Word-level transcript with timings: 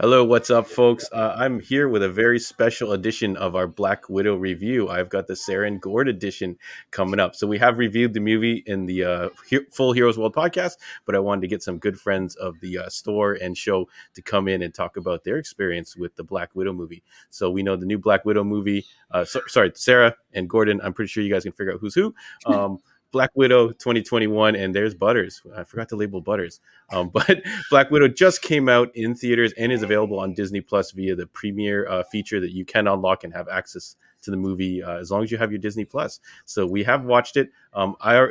Hello, 0.00 0.24
what's 0.24 0.50
up, 0.50 0.66
folks? 0.66 1.08
Uh, 1.12 1.36
I'm 1.38 1.60
here 1.60 1.88
with 1.88 2.02
a 2.02 2.08
very 2.08 2.40
special 2.40 2.94
edition 2.94 3.36
of 3.36 3.54
our 3.54 3.68
Black 3.68 4.08
Widow 4.08 4.34
review. 4.34 4.88
I've 4.88 5.08
got 5.08 5.28
the 5.28 5.36
Sarah 5.36 5.68
and 5.68 5.80
Gord 5.80 6.08
edition 6.08 6.58
coming 6.90 7.20
up. 7.20 7.36
So 7.36 7.46
we 7.46 7.58
have 7.58 7.78
reviewed 7.78 8.12
the 8.12 8.18
movie 8.18 8.64
in 8.66 8.86
the 8.86 9.04
uh, 9.04 9.28
Full 9.70 9.92
Heroes 9.92 10.18
World 10.18 10.34
podcast, 10.34 10.78
but 11.06 11.14
I 11.14 11.20
wanted 11.20 11.42
to 11.42 11.46
get 11.46 11.62
some 11.62 11.78
good 11.78 11.96
friends 11.98 12.34
of 12.34 12.58
the 12.58 12.78
uh, 12.78 12.88
store 12.88 13.34
and 13.34 13.56
show 13.56 13.88
to 14.14 14.20
come 14.20 14.48
in 14.48 14.62
and 14.62 14.74
talk 14.74 14.96
about 14.96 15.22
their 15.22 15.36
experience 15.36 15.96
with 15.96 16.16
the 16.16 16.24
Black 16.24 16.56
Widow 16.56 16.72
movie. 16.72 17.04
So 17.30 17.48
we 17.48 17.62
know 17.62 17.76
the 17.76 17.86
new 17.86 17.98
Black 17.98 18.24
Widow 18.24 18.42
movie. 18.42 18.84
Uh, 19.12 19.24
so, 19.24 19.42
sorry, 19.46 19.70
Sarah 19.76 20.16
and 20.32 20.50
Gordon. 20.50 20.80
I'm 20.82 20.92
pretty 20.92 21.08
sure 21.08 21.22
you 21.22 21.32
guys 21.32 21.44
can 21.44 21.52
figure 21.52 21.72
out 21.72 21.78
who's 21.78 21.94
who. 21.94 22.12
Um, 22.46 22.80
Black 23.14 23.30
Widow 23.36 23.68
2021, 23.68 24.56
and 24.56 24.74
there's 24.74 24.92
Butters. 24.92 25.40
I 25.56 25.62
forgot 25.62 25.88
to 25.90 25.96
label 25.96 26.20
Butters, 26.20 26.58
um, 26.90 27.08
but 27.14 27.40
Black 27.70 27.88
Widow 27.92 28.08
just 28.08 28.42
came 28.42 28.68
out 28.68 28.90
in 28.96 29.14
theaters 29.14 29.52
and 29.56 29.70
is 29.70 29.84
available 29.84 30.18
on 30.18 30.34
Disney 30.34 30.60
Plus 30.60 30.90
via 30.90 31.14
the 31.14 31.28
premiere 31.28 31.88
uh, 31.88 32.02
feature 32.02 32.40
that 32.40 32.50
you 32.50 32.64
can 32.64 32.88
unlock 32.88 33.22
and 33.22 33.32
have 33.32 33.48
access 33.48 33.94
to 34.22 34.32
the 34.32 34.36
movie 34.36 34.82
uh, 34.82 34.96
as 34.98 35.12
long 35.12 35.22
as 35.22 35.30
you 35.30 35.38
have 35.38 35.52
your 35.52 35.60
Disney 35.60 35.84
Plus. 35.84 36.18
So 36.44 36.66
we 36.66 36.82
have 36.82 37.04
watched 37.04 37.36
it. 37.36 37.50
Um, 37.72 37.94
I 38.00 38.26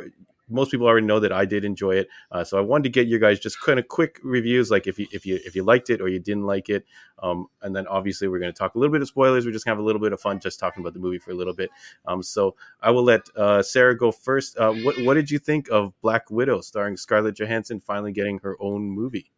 most 0.54 0.70
people 0.70 0.86
already 0.86 1.06
know 1.06 1.20
that 1.20 1.32
I 1.32 1.44
did 1.44 1.64
enjoy 1.64 1.96
it. 1.96 2.08
Uh, 2.30 2.44
so 2.44 2.56
I 2.56 2.60
wanted 2.60 2.84
to 2.84 2.88
get 2.90 3.08
you 3.08 3.18
guys 3.18 3.40
just 3.40 3.60
kind 3.60 3.78
of 3.78 3.88
quick 3.88 4.20
reviews, 4.22 4.70
like 4.70 4.86
if 4.86 4.98
you 4.98 5.06
if 5.12 5.26
you 5.26 5.40
if 5.44 5.54
you 5.56 5.64
liked 5.64 5.90
it 5.90 6.00
or 6.00 6.08
you 6.08 6.20
didn't 6.20 6.44
like 6.44 6.68
it, 6.68 6.84
um, 7.22 7.48
and 7.62 7.74
then 7.74 7.86
obviously 7.88 8.28
we're 8.28 8.38
going 8.38 8.52
to 8.52 8.58
talk 8.58 8.74
a 8.74 8.78
little 8.78 8.92
bit 8.92 9.02
of 9.02 9.08
spoilers. 9.08 9.44
We're 9.44 9.52
just 9.52 9.64
to 9.64 9.70
have 9.70 9.78
a 9.78 9.82
little 9.82 10.00
bit 10.00 10.12
of 10.12 10.20
fun 10.20 10.38
just 10.38 10.60
talking 10.60 10.82
about 10.82 10.94
the 10.94 11.00
movie 11.00 11.18
for 11.18 11.32
a 11.32 11.34
little 11.34 11.54
bit. 11.54 11.70
Um, 12.06 12.22
so 12.22 12.54
I 12.80 12.90
will 12.90 13.02
let 13.02 13.22
uh, 13.36 13.62
Sarah 13.62 13.96
go 13.96 14.12
first. 14.12 14.56
Uh, 14.56 14.72
what 14.72 14.96
what 15.00 15.14
did 15.14 15.30
you 15.30 15.38
think 15.38 15.68
of 15.70 15.92
Black 16.00 16.30
Widow, 16.30 16.60
starring 16.60 16.96
Scarlett 16.96 17.36
Johansson, 17.36 17.80
finally 17.80 18.12
getting 18.12 18.38
her 18.38 18.56
own 18.60 18.82
movie? 18.88 19.32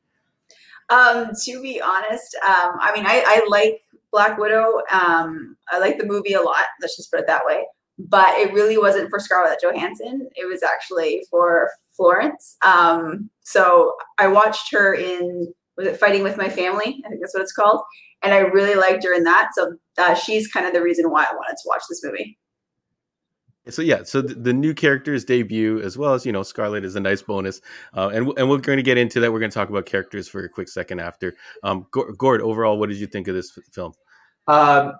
Um, 0.88 1.30
to 1.44 1.62
be 1.62 1.80
honest, 1.80 2.36
um, 2.46 2.76
I 2.80 2.92
mean, 2.94 3.06
I, 3.06 3.24
I 3.26 3.46
like 3.48 3.82
Black 4.12 4.38
Widow. 4.38 4.82
Um, 4.92 5.56
I 5.68 5.78
like 5.78 5.98
the 5.98 6.06
movie 6.06 6.34
a 6.34 6.42
lot. 6.42 6.66
Let's 6.80 6.96
just 6.96 7.10
put 7.10 7.20
it 7.20 7.26
that 7.26 7.44
way 7.44 7.64
but 7.98 8.36
it 8.38 8.52
really 8.52 8.78
wasn't 8.78 9.10
for 9.10 9.18
Scarlett 9.18 9.60
Johansson. 9.62 10.28
It 10.34 10.48
was 10.48 10.62
actually 10.62 11.24
for 11.30 11.70
Florence. 11.96 12.56
Um, 12.64 13.30
so 13.42 13.94
I 14.18 14.28
watched 14.28 14.72
her 14.72 14.94
in 14.94 15.52
was 15.76 15.86
it 15.86 15.98
Fighting 15.98 16.22
with 16.22 16.38
My 16.38 16.48
Family? 16.48 17.02
I 17.04 17.08
think 17.08 17.20
that's 17.20 17.34
what 17.34 17.42
it's 17.42 17.52
called, 17.52 17.82
and 18.22 18.32
I 18.32 18.38
really 18.38 18.74
liked 18.74 19.04
her 19.04 19.12
in 19.12 19.24
that. 19.24 19.50
So 19.54 19.76
uh, 19.98 20.14
she's 20.14 20.48
kind 20.48 20.66
of 20.66 20.72
the 20.72 20.82
reason 20.82 21.10
why 21.10 21.24
I 21.24 21.34
wanted 21.34 21.56
to 21.56 21.66
watch 21.66 21.82
this 21.88 22.02
movie. 22.02 22.38
So 23.68 23.82
yeah, 23.82 24.04
so 24.04 24.22
the, 24.22 24.34
the, 24.34 24.52
new 24.52 24.72
characters 24.74 25.24
debut 25.24 25.80
as 25.82 25.98
well 25.98 26.14
as 26.14 26.24
you 26.24 26.30
know 26.30 26.44
Scarlett 26.44 26.84
is 26.84 26.94
a 26.94 27.00
nice 27.00 27.20
bonus, 27.20 27.60
uh, 27.94 28.10
and 28.14 28.32
and 28.38 28.48
we're 28.48 28.58
going 28.58 28.76
to 28.76 28.82
get 28.82 28.96
into 28.96 29.18
that. 29.20 29.32
We're 29.32 29.40
going 29.40 29.50
to 29.50 29.54
talk 29.54 29.68
about 29.68 29.86
characters 29.86 30.28
for 30.28 30.44
a 30.44 30.48
quick 30.48 30.68
second 30.68 31.00
after. 31.00 31.34
Um, 31.64 31.86
Gord, 31.90 32.42
overall, 32.42 32.78
what 32.78 32.88
did 32.88 32.98
you 32.98 33.08
think 33.08 33.26
of 33.26 33.34
this 33.34 33.58
film? 33.72 33.92
Um, 34.46 34.92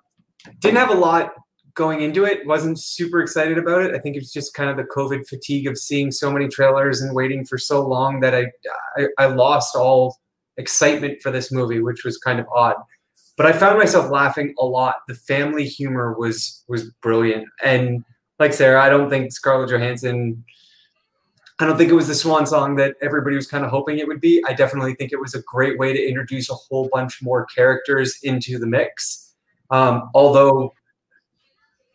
didn't 0.61 0.79
have 0.79 0.91
a 0.91 0.95
lot 0.95 1.33
going 1.77 2.01
into 2.01 2.25
it 2.25 2.45
wasn't 2.47 2.79
super 2.79 3.21
excited 3.21 3.59
about 3.59 3.83
it 3.83 3.95
i 3.95 3.99
think 3.99 4.17
it's 4.17 4.33
just 4.33 4.55
kind 4.55 4.69
of 4.69 4.77
the 4.77 4.85
covid 4.85 5.27
fatigue 5.29 5.67
of 5.69 5.79
seeing 5.79 6.11
so 6.11 6.31
many 6.33 6.49
trailers 6.49 7.01
and 7.01 7.15
waiting 7.15 7.45
for 7.45 7.59
so 7.59 7.87
long 7.87 8.21
that 8.21 8.35
i 8.35 8.47
i, 8.97 9.07
I 9.19 9.27
lost 9.27 9.77
all 9.77 10.19
excitement 10.57 11.23
for 11.23 11.31
this 11.31 11.53
movie 11.53 11.81
which 11.81 12.03
was 12.03 12.19
kind 12.19 12.41
of 12.41 12.47
odd 12.55 12.77
but 13.37 13.47
i 13.47 13.53
found 13.53 13.79
myself 13.79 14.11
laughing 14.11 14.55
a 14.59 14.65
lot 14.65 14.97
the 15.07 15.15
family 15.15 15.65
humor 15.65 16.15
was 16.19 16.65
was 16.67 16.91
brilliant 17.03 17.47
and 17.63 18.05
like 18.41 18.53
sarah 18.53 18.83
i 18.83 18.89
don't 18.89 19.11
think 19.11 19.33
scarlett 19.33 19.71
johansson 19.71 20.43
I 21.59 21.65
don't 21.65 21.79
think 21.79 21.91
it 21.91 21.95
was 21.95 22.07
the 22.07 22.15
swan 22.15 22.47
song 22.47 22.77
that 22.77 22.97
everybody 23.01 23.35
was 23.35 23.47
kind 23.47 23.65
of 23.65 23.71
hoping 23.71 23.99
it 23.99 24.07
would 24.07 24.21
be. 24.21 24.45
I 24.47 24.53
definitely 24.53 24.95
think 24.95 25.11
it 25.11 25.19
was 25.19 25.35
a 25.35 25.41
great 25.41 25.79
way 25.79 25.95
to 25.95 26.07
introduce 26.07 26.51
a 26.51 26.55
whole 26.55 26.91
bunch 26.93 27.23
more 27.23 27.47
characters 27.47 28.19
into 28.23 28.59
the 28.59 28.67
mix. 28.67 29.33
Um, 29.71 30.11
although 30.15 30.75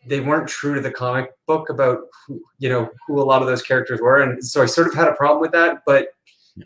they 0.06 0.20
weren't 0.20 0.48
true 0.48 0.74
to 0.74 0.80
the 0.80 0.90
comic 0.90 1.30
book 1.46 1.68
about 1.68 1.98
who, 2.26 2.42
you 2.58 2.68
know 2.68 2.90
who 3.06 3.20
a 3.20 3.24
lot 3.24 3.42
of 3.42 3.48
those 3.48 3.62
characters 3.62 4.00
were, 4.00 4.20
and 4.20 4.44
so 4.44 4.62
I 4.62 4.66
sort 4.66 4.88
of 4.88 4.94
had 4.94 5.08
a 5.08 5.14
problem 5.14 5.40
with 5.40 5.52
that. 5.52 5.82
But 5.86 6.08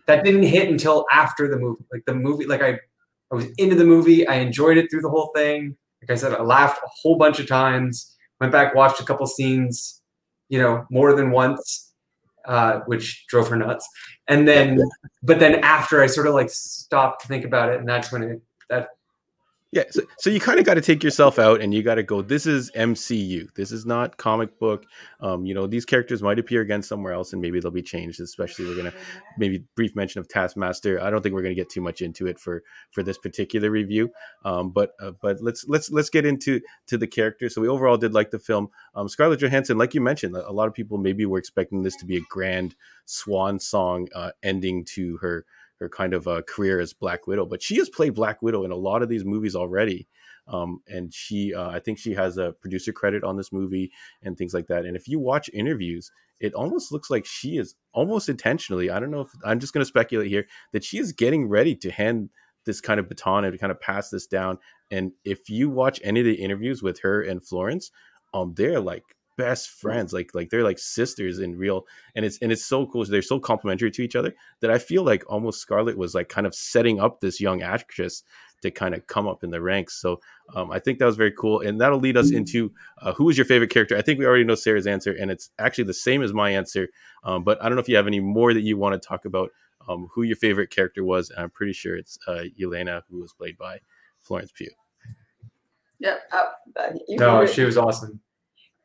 that 0.06 0.24
didn't 0.24 0.42
hit 0.44 0.68
until 0.68 1.06
after 1.12 1.48
the 1.48 1.58
movie. 1.58 1.84
Like 1.92 2.04
the 2.06 2.14
movie, 2.14 2.46
like 2.46 2.62
I, 2.62 2.78
I 3.30 3.34
was 3.34 3.46
into 3.58 3.76
the 3.76 3.84
movie. 3.84 4.26
I 4.26 4.36
enjoyed 4.36 4.78
it 4.78 4.90
through 4.90 5.02
the 5.02 5.10
whole 5.10 5.30
thing. 5.34 5.76
Like 6.02 6.10
I 6.10 6.20
said, 6.20 6.32
I 6.32 6.42
laughed 6.42 6.78
a 6.78 6.88
whole 7.02 7.16
bunch 7.16 7.38
of 7.38 7.48
times. 7.48 8.14
Went 8.40 8.52
back, 8.52 8.74
watched 8.74 9.00
a 9.00 9.04
couple 9.04 9.26
scenes, 9.26 10.02
you 10.50 10.60
know, 10.60 10.84
more 10.90 11.14
than 11.14 11.30
once, 11.30 11.94
uh, 12.44 12.80
which 12.86 13.26
drove 13.28 13.48
her 13.48 13.56
nuts. 13.56 13.88
And 14.28 14.46
then, 14.46 14.78
but 15.22 15.38
then 15.38 15.56
after 15.64 16.02
I 16.02 16.06
sort 16.06 16.26
of 16.26 16.34
like 16.34 16.50
stopped 16.50 17.22
to 17.22 17.28
think 17.28 17.44
about 17.44 17.70
it, 17.70 17.80
and 17.80 17.88
that's 17.88 18.12
when 18.12 18.22
it 18.22 18.42
that 18.68 18.88
yeah, 19.72 19.82
so, 19.90 20.02
so 20.18 20.30
you 20.30 20.38
kind 20.38 20.60
of 20.60 20.64
got 20.64 20.74
to 20.74 20.80
take 20.80 21.02
yourself 21.02 21.40
out 21.40 21.60
and 21.60 21.74
you 21.74 21.82
got 21.82 21.96
to 21.96 22.04
go. 22.04 22.22
This 22.22 22.46
is 22.46 22.70
MCU. 22.70 23.52
This 23.54 23.72
is 23.72 23.84
not 23.84 24.16
comic 24.16 24.60
book. 24.60 24.84
Um, 25.20 25.44
you 25.44 25.54
know, 25.54 25.66
these 25.66 25.84
characters 25.84 26.22
might 26.22 26.38
appear 26.38 26.60
again 26.60 26.82
somewhere 26.82 27.12
else, 27.12 27.32
and 27.32 27.42
maybe 27.42 27.58
they'll 27.58 27.72
be 27.72 27.82
changed. 27.82 28.20
Especially, 28.20 28.64
we're 28.64 28.76
gonna 28.76 28.92
maybe 29.38 29.64
brief 29.74 29.96
mention 29.96 30.20
of 30.20 30.28
Taskmaster. 30.28 31.02
I 31.02 31.10
don't 31.10 31.20
think 31.20 31.34
we're 31.34 31.42
gonna 31.42 31.54
get 31.56 31.68
too 31.68 31.80
much 31.80 32.00
into 32.00 32.28
it 32.28 32.38
for 32.38 32.62
for 32.92 33.02
this 33.02 33.18
particular 33.18 33.68
review. 33.68 34.10
Um, 34.44 34.70
but 34.70 34.92
uh, 35.00 35.12
but 35.20 35.42
let's 35.42 35.66
let's 35.66 35.90
let's 35.90 36.10
get 36.10 36.24
into 36.24 36.60
to 36.86 36.96
the 36.96 37.08
characters. 37.08 37.54
So 37.54 37.60
we 37.60 37.68
overall 37.68 37.96
did 37.96 38.14
like 38.14 38.30
the 38.30 38.38
film. 38.38 38.68
Um, 38.94 39.08
Scarlett 39.08 39.40
Johansson, 39.40 39.78
like 39.78 39.94
you 39.94 40.00
mentioned, 40.00 40.36
a 40.36 40.52
lot 40.52 40.68
of 40.68 40.74
people 40.74 40.96
maybe 40.96 41.26
were 41.26 41.38
expecting 41.38 41.82
this 41.82 41.96
to 41.96 42.06
be 42.06 42.18
a 42.18 42.24
grand 42.30 42.76
swan 43.04 43.58
song 43.58 44.08
uh, 44.14 44.30
ending 44.44 44.84
to 44.84 45.16
her 45.18 45.44
her 45.80 45.88
kind 45.88 46.14
of 46.14 46.26
uh, 46.26 46.42
career 46.42 46.80
as 46.80 46.92
Black 46.92 47.26
Widow. 47.26 47.46
But 47.46 47.62
she 47.62 47.76
has 47.76 47.88
played 47.88 48.14
Black 48.14 48.42
Widow 48.42 48.64
in 48.64 48.70
a 48.70 48.76
lot 48.76 49.02
of 49.02 49.08
these 49.08 49.24
movies 49.24 49.54
already. 49.54 50.06
Um, 50.48 50.80
and 50.86 51.12
she, 51.12 51.54
uh, 51.54 51.70
I 51.70 51.80
think 51.80 51.98
she 51.98 52.14
has 52.14 52.38
a 52.38 52.52
producer 52.60 52.92
credit 52.92 53.24
on 53.24 53.36
this 53.36 53.52
movie 53.52 53.90
and 54.22 54.36
things 54.36 54.54
like 54.54 54.68
that. 54.68 54.84
And 54.84 54.96
if 54.96 55.08
you 55.08 55.18
watch 55.18 55.50
interviews, 55.52 56.10
it 56.38 56.54
almost 56.54 56.92
looks 56.92 57.10
like 57.10 57.26
she 57.26 57.56
is 57.56 57.74
almost 57.92 58.28
intentionally. 58.28 58.90
I 58.90 59.00
don't 59.00 59.10
know 59.10 59.22
if 59.22 59.30
I'm 59.44 59.58
just 59.58 59.72
going 59.72 59.82
to 59.82 59.88
speculate 59.88 60.28
here 60.28 60.46
that 60.72 60.84
she 60.84 60.98
is 60.98 61.12
getting 61.12 61.48
ready 61.48 61.74
to 61.76 61.90
hand 61.90 62.30
this 62.64 62.80
kind 62.80 63.00
of 63.00 63.08
baton 63.08 63.44
and 63.44 63.52
to 63.52 63.58
kind 63.58 63.70
of 63.70 63.80
pass 63.80 64.10
this 64.10 64.26
down. 64.26 64.58
And 64.90 65.12
if 65.24 65.48
you 65.48 65.70
watch 65.70 66.00
any 66.04 66.20
of 66.20 66.26
the 66.26 66.34
interviews 66.34 66.82
with 66.82 67.00
her 67.00 67.22
and 67.22 67.44
Florence, 67.44 67.90
um, 68.34 68.54
they're 68.54 68.80
like 68.80 69.04
best 69.36 69.68
friends 69.68 70.12
like 70.12 70.34
like 70.34 70.50
they're 70.50 70.64
like 70.64 70.78
sisters 70.78 71.38
in 71.38 71.56
real 71.56 71.86
and 72.14 72.24
it's 72.24 72.38
and 72.40 72.50
it's 72.50 72.64
so 72.64 72.86
cool 72.86 73.04
they're 73.04 73.22
so 73.22 73.38
complementary 73.38 73.90
to 73.90 74.02
each 74.02 74.16
other 74.16 74.34
that 74.60 74.70
i 74.70 74.78
feel 74.78 75.02
like 75.02 75.24
almost 75.28 75.60
scarlett 75.60 75.98
was 75.98 76.14
like 76.14 76.28
kind 76.28 76.46
of 76.46 76.54
setting 76.54 76.98
up 76.98 77.20
this 77.20 77.40
young 77.40 77.62
actress 77.62 78.22
to 78.62 78.70
kind 78.70 78.94
of 78.94 79.06
come 79.06 79.28
up 79.28 79.44
in 79.44 79.50
the 79.50 79.60
ranks 79.60 79.94
so 80.00 80.18
um, 80.54 80.70
i 80.70 80.78
think 80.78 80.98
that 80.98 81.04
was 81.04 81.16
very 81.16 81.32
cool 81.32 81.60
and 81.60 81.80
that'll 81.80 81.98
lead 81.98 82.16
us 82.16 82.30
mm. 82.30 82.36
into 82.36 82.72
uh, 83.02 83.12
who 83.12 83.28
is 83.28 83.36
your 83.36 83.44
favorite 83.44 83.70
character? 83.70 83.96
I 83.96 84.02
think 84.02 84.18
we 84.18 84.26
already 84.26 84.44
know 84.44 84.54
sarah's 84.54 84.86
answer 84.86 85.12
and 85.12 85.30
it's 85.30 85.50
actually 85.58 85.84
the 85.84 85.94
same 85.94 86.22
as 86.22 86.32
my 86.32 86.50
answer 86.50 86.88
um, 87.22 87.44
but 87.44 87.62
i 87.62 87.68
don't 87.68 87.76
know 87.76 87.82
if 87.82 87.88
you 87.88 87.96
have 87.96 88.06
any 88.06 88.20
more 88.20 88.54
that 88.54 88.62
you 88.62 88.78
want 88.78 89.00
to 89.00 89.06
talk 89.06 89.26
about 89.26 89.50
um, 89.88 90.08
who 90.12 90.22
your 90.22 90.36
favorite 90.36 90.70
character 90.70 91.04
was 91.04 91.28
and 91.30 91.40
i'm 91.40 91.50
pretty 91.50 91.74
sure 91.74 91.96
it's 91.96 92.18
uh, 92.26 92.44
Yelena 92.58 93.02
who 93.10 93.20
was 93.20 93.32
played 93.34 93.58
by 93.58 93.80
florence 94.20 94.50
pugh. 94.50 94.70
Yeah 95.98 96.16
oh, 96.32 96.50
no 97.10 97.46
she 97.46 97.62
was 97.62 97.76
awesome 97.76 98.20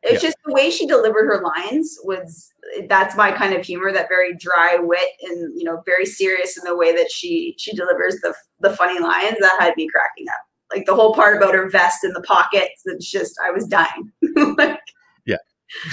it's 0.04 0.24
yeah. 0.24 0.30
just 0.30 0.38
the 0.46 0.54
way 0.54 0.72
she 0.72 0.88
delivered 0.88 1.26
her 1.26 1.44
lines 1.44 1.98
was 2.04 2.52
that's 2.88 3.16
my 3.16 3.32
kind 3.32 3.54
of 3.54 3.64
humor, 3.64 3.92
that 3.92 4.10
very 4.10 4.36
dry 4.36 4.78
wit 4.80 5.10
and 5.24 5.58
you 5.58 5.64
know 5.64 5.84
very 5.86 6.06
serious 6.06 6.58
in 6.58 6.64
the 6.64 6.76
way 6.76 6.96
that 6.96 7.12
she 7.12 7.56
she 7.58 7.74
delivers 7.76 8.16
the 8.22 8.34
the 8.60 8.76
funny 8.76 9.00
lines 9.00 9.38
that 9.40 9.58
had 9.60 9.76
me 9.78 9.88
cracking 9.90 10.28
up. 10.30 10.42
Like 10.74 10.86
the 10.86 10.96
whole 10.96 11.14
part 11.14 11.38
about 11.38 11.54
her 11.54 11.70
vest 11.70 12.04
in 12.04 12.14
the 12.14 12.22
pockets, 12.22 12.82
it's 12.86 13.10
just 13.10 13.36
I 13.46 13.52
was 13.52 13.68
dying. 13.68 14.12
like, 14.58 14.80
yeah. 15.26 15.38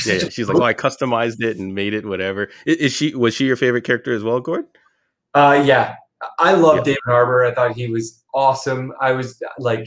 Yeah, 0.06 0.14
yeah, 0.14 0.28
she's 0.28 0.48
like, 0.48 0.56
oh, 0.56 0.62
I 0.62 0.74
customized 0.74 1.42
it 1.42 1.58
and 1.58 1.74
made 1.74 1.94
it 1.94 2.06
whatever. 2.06 2.48
Is, 2.66 2.76
is 2.76 2.92
she 2.92 3.14
was 3.14 3.34
she 3.34 3.46
your 3.46 3.56
favorite 3.56 3.84
character 3.84 4.12
as 4.12 4.24
well, 4.24 4.40
Gord? 4.40 4.64
Uh, 5.34 5.62
yeah, 5.64 5.96
I 6.38 6.54
love 6.54 6.78
yeah. 6.78 6.82
David 6.84 7.00
Harbour. 7.04 7.44
I 7.44 7.52
thought 7.52 7.72
he 7.72 7.88
was 7.88 8.24
awesome. 8.34 8.92
I 9.00 9.12
was 9.12 9.40
like, 9.58 9.86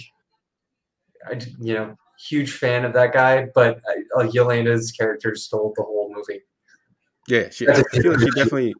I, 1.27 1.39
you 1.59 1.74
know, 1.74 1.95
huge 2.29 2.53
fan 2.53 2.85
of 2.85 2.94
that 2.94 3.13
guy, 3.13 3.47
but 3.53 3.79
uh, 4.18 4.23
Yelena's 4.23 4.91
character 4.91 5.35
stole 5.35 5.73
the 5.75 5.83
whole 5.83 6.13
movie. 6.15 6.41
Yeah, 7.27 7.50
she, 7.50 7.68
I 7.68 7.81
feel 7.91 8.12
like 8.12 8.21
she 8.21 8.29
definitely. 8.35 8.73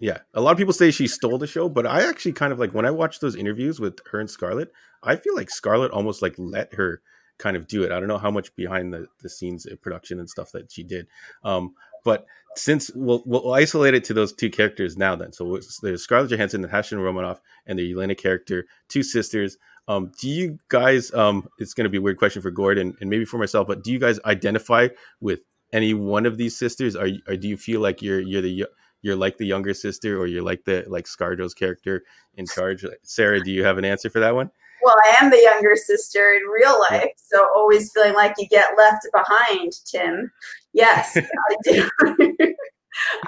Yeah, 0.00 0.18
a 0.34 0.40
lot 0.40 0.50
of 0.50 0.58
people 0.58 0.72
say 0.72 0.90
she 0.90 1.06
stole 1.06 1.38
the 1.38 1.46
show, 1.46 1.68
but 1.68 1.86
I 1.86 2.08
actually 2.08 2.32
kind 2.32 2.52
of 2.52 2.58
like 2.58 2.74
when 2.74 2.84
I 2.84 2.90
watched 2.90 3.20
those 3.20 3.36
interviews 3.36 3.78
with 3.78 4.00
her 4.10 4.18
and 4.18 4.28
Scarlett. 4.28 4.72
I 5.04 5.14
feel 5.14 5.36
like 5.36 5.48
Scarlett 5.48 5.92
almost 5.92 6.22
like 6.22 6.34
let 6.38 6.74
her 6.74 7.02
kind 7.38 7.56
of 7.56 7.68
do 7.68 7.84
it. 7.84 7.92
I 7.92 8.00
don't 8.00 8.08
know 8.08 8.18
how 8.18 8.30
much 8.30 8.54
behind 8.56 8.92
the, 8.92 9.06
the 9.20 9.28
scenes 9.28 9.66
production 9.80 10.18
and 10.18 10.28
stuff 10.28 10.50
that 10.52 10.72
she 10.72 10.82
did, 10.82 11.06
um, 11.44 11.74
but 12.04 12.26
since 12.56 12.90
we'll, 12.94 13.22
we'll 13.24 13.52
isolate 13.52 13.94
it 13.94 14.04
to 14.04 14.14
those 14.14 14.32
two 14.32 14.50
characters 14.50 14.96
now, 14.96 15.16
then 15.16 15.32
so 15.32 15.58
there's 15.82 16.02
Scarlett 16.02 16.30
Johansson, 16.30 16.62
and 16.62 16.70
Natasha 16.70 16.98
Romanoff, 16.98 17.40
and 17.66 17.78
the 17.78 17.92
Yelena 17.92 18.16
character, 18.16 18.66
two 18.88 19.02
sisters. 19.02 19.56
Um, 19.88 20.12
do 20.20 20.28
you 20.28 20.58
guys? 20.68 21.12
Um, 21.12 21.48
it's 21.58 21.74
going 21.74 21.84
to 21.84 21.90
be 21.90 21.98
a 21.98 22.00
weird 22.00 22.18
question 22.18 22.42
for 22.42 22.50
Gordon 22.50 22.96
and 23.00 23.10
maybe 23.10 23.24
for 23.24 23.38
myself, 23.38 23.66
but 23.66 23.82
do 23.82 23.90
you 23.90 23.98
guys 23.98 24.20
identify 24.24 24.88
with 25.20 25.40
any 25.72 25.94
one 25.94 26.26
of 26.26 26.36
these 26.36 26.56
sisters? 26.56 26.94
Are, 26.94 27.08
or 27.26 27.36
do 27.36 27.48
you 27.48 27.56
feel 27.56 27.80
like 27.80 28.02
you're 28.02 28.20
you're 28.20 28.42
the 28.42 28.66
you're 29.00 29.16
like 29.16 29.38
the 29.38 29.46
younger 29.46 29.74
sister, 29.74 30.18
or 30.18 30.26
you're 30.26 30.42
like 30.42 30.64
the 30.64 30.84
like 30.86 31.06
Scarjo's 31.06 31.54
character 31.54 32.04
in 32.34 32.46
charge? 32.46 32.84
Sarah, 33.02 33.42
do 33.42 33.50
you 33.50 33.64
have 33.64 33.78
an 33.78 33.84
answer 33.84 34.10
for 34.10 34.20
that 34.20 34.34
one? 34.34 34.50
Well, 34.82 34.96
I 35.04 35.16
am 35.20 35.30
the 35.30 35.40
younger 35.42 35.76
sister 35.76 36.32
in 36.32 36.42
real 36.48 36.78
life, 36.90 37.12
so 37.16 37.48
always 37.54 37.92
feeling 37.92 38.14
like 38.14 38.34
you 38.38 38.48
get 38.48 38.76
left 38.76 39.06
behind, 39.12 39.72
Tim. 39.86 40.30
Yes, 40.72 41.16
I 41.50 41.56
do. 41.64 41.88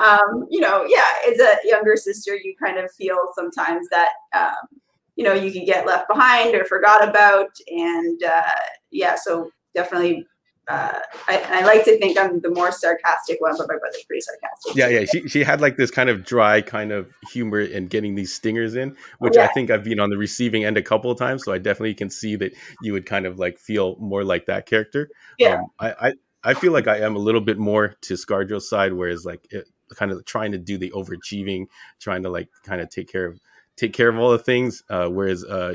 um, 0.02 0.46
you 0.50 0.60
know, 0.60 0.86
yeah, 0.88 1.30
as 1.30 1.40
a 1.40 1.56
younger 1.64 1.96
sister, 1.96 2.36
you 2.36 2.54
kind 2.62 2.78
of 2.78 2.90
feel 2.92 3.18
sometimes 3.34 3.88
that 3.90 4.10
um, 4.34 4.80
you 5.16 5.24
know 5.24 5.32
you 5.32 5.52
can 5.52 5.64
get 5.64 5.86
left 5.86 6.08
behind 6.08 6.54
or 6.54 6.64
forgot 6.64 7.06
about, 7.06 7.50
and 7.68 8.22
uh, 8.22 8.42
yeah, 8.90 9.14
so 9.16 9.50
definitely 9.74 10.26
uh, 10.68 10.98
I, 11.28 11.60
I, 11.60 11.64
like 11.64 11.84
to 11.84 11.98
think 11.98 12.18
I'm 12.18 12.40
the 12.40 12.50
more 12.50 12.72
sarcastic 12.72 13.40
one, 13.40 13.54
but 13.56 13.68
my 13.68 13.76
brother's 13.76 14.02
pretty 14.04 14.22
sarcastic. 14.22 14.74
Yeah, 14.74 14.88
yeah. 14.88 15.04
She 15.04 15.28
she 15.28 15.44
had 15.44 15.60
like 15.60 15.76
this 15.76 15.90
kind 15.90 16.08
of 16.08 16.24
dry 16.24 16.62
kind 16.62 16.90
of 16.90 17.12
humor 17.30 17.60
and 17.60 17.90
getting 17.90 18.14
these 18.14 18.32
stingers 18.32 18.74
in, 18.74 18.96
which 19.18 19.36
yeah. 19.36 19.44
I 19.44 19.48
think 19.48 19.70
I've 19.70 19.84
been 19.84 20.00
on 20.00 20.08
the 20.08 20.16
receiving 20.16 20.64
end 20.64 20.78
a 20.78 20.82
couple 20.82 21.10
of 21.10 21.18
times. 21.18 21.44
So 21.44 21.52
I 21.52 21.58
definitely 21.58 21.94
can 21.94 22.08
see 22.08 22.36
that 22.36 22.52
you 22.82 22.94
would 22.94 23.04
kind 23.04 23.26
of 23.26 23.38
like 23.38 23.58
feel 23.58 23.96
more 23.96 24.24
like 24.24 24.46
that 24.46 24.64
character. 24.64 25.10
Yeah. 25.38 25.56
Um, 25.56 25.66
I, 25.78 25.92
I 26.00 26.12
I 26.44 26.54
feel 26.54 26.72
like 26.72 26.88
I 26.88 26.98
am 26.98 27.14
a 27.14 27.20
little 27.20 27.40
bit 27.40 27.58
more 27.58 27.96
to 28.02 28.14
ScarJo's 28.14 28.68
side, 28.68 28.92
whereas 28.92 29.26
like 29.26 29.46
it, 29.50 29.68
kind 29.94 30.12
of 30.12 30.24
trying 30.24 30.52
to 30.52 30.58
do 30.58 30.78
the 30.78 30.90
overachieving, 30.90 31.66
trying 32.00 32.22
to 32.22 32.30
like 32.30 32.48
kind 32.64 32.80
of 32.80 32.88
take 32.88 33.10
care 33.10 33.26
of 33.26 33.40
take 33.76 33.92
care 33.92 34.08
of 34.08 34.18
all 34.18 34.30
the 34.30 34.38
things, 34.38 34.82
uh, 34.88 35.08
whereas 35.08 35.44
uh, 35.44 35.74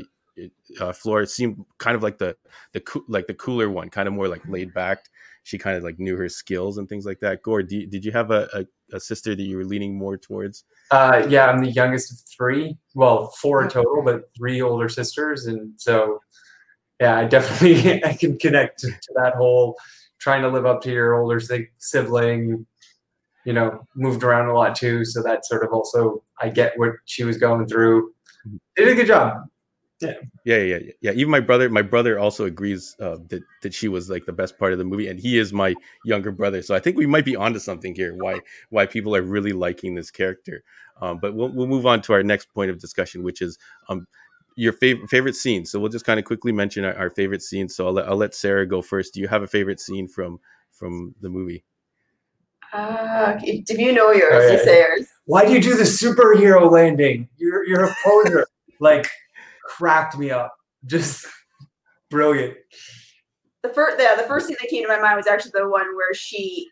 uh, 0.79 0.93
Flora 0.93 1.27
seemed 1.27 1.65
kind 1.77 1.95
of 1.95 2.03
like 2.03 2.17
the 2.17 2.35
the 2.73 2.79
co- 2.79 3.05
like 3.07 3.27
the 3.27 3.33
cooler 3.33 3.69
one, 3.69 3.89
kind 3.89 4.07
of 4.07 4.13
more 4.13 4.27
like 4.27 4.47
laid 4.47 4.73
back. 4.73 4.99
She 5.43 5.57
kind 5.57 5.77
of 5.77 5.83
like 5.83 5.99
knew 5.99 6.15
her 6.15 6.29
skills 6.29 6.77
and 6.77 6.87
things 6.87 7.05
like 7.05 7.19
that. 7.21 7.41
Gord, 7.43 7.71
you, 7.71 7.87
did 7.87 8.05
you 8.05 8.11
have 8.11 8.29
a, 8.29 8.47
a, 8.53 8.95
a, 8.95 8.99
sister 8.99 9.35
that 9.35 9.41
you 9.41 9.57
were 9.57 9.65
leaning 9.65 9.97
more 9.97 10.17
towards? 10.17 10.65
Uh, 10.91 11.25
yeah, 11.27 11.47
I'm 11.47 11.63
the 11.63 11.71
youngest 11.71 12.11
of 12.11 12.19
three. 12.29 12.77
Well, 12.93 13.27
four 13.41 13.67
total, 13.67 14.03
but 14.03 14.29
three 14.37 14.61
older 14.61 14.89
sisters, 14.89 15.47
and 15.47 15.73
so 15.77 16.19
yeah, 16.99 17.17
I 17.17 17.25
definitely 17.25 18.03
I 18.03 18.13
can 18.13 18.37
connect 18.37 18.79
to, 18.79 18.87
to 18.87 19.13
that 19.15 19.35
whole 19.35 19.77
trying 20.19 20.41
to 20.41 20.49
live 20.49 20.65
up 20.65 20.81
to 20.81 20.91
your 20.91 21.15
older 21.15 21.41
sibling. 21.79 22.65
You 23.45 23.53
know, 23.53 23.87
moved 23.95 24.23
around 24.23 24.49
a 24.49 24.53
lot 24.53 24.75
too, 24.75 25.05
so 25.05 25.23
that 25.23 25.45
sort 25.45 25.63
of 25.63 25.71
also 25.71 26.21
I 26.41 26.49
get 26.49 26.73
what 26.77 26.91
she 27.05 27.23
was 27.23 27.37
going 27.37 27.65
through. 27.67 28.11
Mm-hmm. 28.45 28.57
Did 28.75 28.87
a 28.89 28.95
good 28.95 29.07
job. 29.07 29.49
Yeah. 30.01 30.13
yeah, 30.45 30.57
yeah, 30.57 30.79
yeah, 31.01 31.11
Even 31.11 31.29
my 31.29 31.41
brother, 31.41 31.69
my 31.69 31.81
brother 31.81 32.17
also 32.17 32.45
agrees 32.45 32.95
uh, 33.01 33.17
that 33.27 33.43
that 33.61 33.73
she 33.73 33.89
was 33.89 34.09
like 34.09 34.25
the 34.25 34.31
best 34.31 34.57
part 34.57 34.71
of 34.71 34.77
the 34.77 34.85
movie, 34.85 35.09
and 35.09 35.19
he 35.19 35.37
is 35.37 35.51
my 35.51 35.75
younger 36.05 36.31
brother. 36.31 36.61
So 36.61 36.73
I 36.73 36.79
think 36.79 36.95
we 36.95 37.05
might 37.05 37.25
be 37.25 37.35
onto 37.35 37.59
something 37.59 37.93
here. 37.93 38.15
Why 38.15 38.39
why 38.69 38.85
people 38.85 39.13
are 39.13 39.21
really 39.21 39.51
liking 39.51 39.95
this 39.95 40.09
character? 40.09 40.63
Um, 41.01 41.19
but 41.21 41.35
we'll 41.35 41.49
we'll 41.49 41.67
move 41.67 41.85
on 41.85 42.01
to 42.03 42.13
our 42.13 42.23
next 42.23 42.53
point 42.53 42.71
of 42.71 42.79
discussion, 42.79 43.23
which 43.23 43.41
is 43.41 43.57
um, 43.89 44.07
your 44.55 44.71
favorite 44.71 45.09
favorite 45.09 45.35
scene. 45.35 45.65
So 45.65 45.79
we'll 45.79 45.89
just 45.89 46.05
kind 46.05 46.19
of 46.19 46.25
quickly 46.25 46.53
mention 46.53 46.85
our, 46.85 46.95
our 46.95 47.09
favorite 47.09 47.41
scenes. 47.41 47.75
So 47.75 47.87
I'll 47.87 47.93
let, 47.93 48.07
I'll 48.07 48.15
let 48.15 48.33
Sarah 48.33 48.65
go 48.65 48.81
first. 48.81 49.13
Do 49.13 49.19
you 49.19 49.27
have 49.27 49.43
a 49.43 49.47
favorite 49.47 49.81
scene 49.81 50.07
from 50.07 50.39
from 50.71 51.13
the 51.19 51.29
movie? 51.29 51.65
Uh, 52.71 53.37
if 53.41 53.77
you 53.77 53.91
know 53.91 54.11
yours, 54.11 54.45
yeah. 54.45 54.51
you 54.51 54.63
say 54.63 54.79
yours. 54.79 55.07
Why 55.25 55.45
do 55.45 55.51
you 55.51 55.61
do 55.61 55.75
the 55.75 55.83
superhero 55.83 56.71
landing? 56.71 57.27
You're 57.37 57.65
you're 57.65 57.83
a 57.83 57.95
poser. 58.03 58.47
like 58.79 59.07
cracked 59.69 60.17
me 60.17 60.31
up. 60.31 60.53
Just 60.85 61.25
brilliant. 62.09 62.57
The 63.61 63.69
first, 63.69 63.97
yeah, 63.99 64.15
the 64.15 64.23
first 64.23 64.47
thing 64.47 64.55
that 64.59 64.69
came 64.69 64.83
to 64.83 64.87
my 64.87 64.99
mind 64.99 65.17
was 65.17 65.27
actually 65.27 65.51
the 65.53 65.67
one 65.67 65.95
where 65.95 66.13
she, 66.13 66.67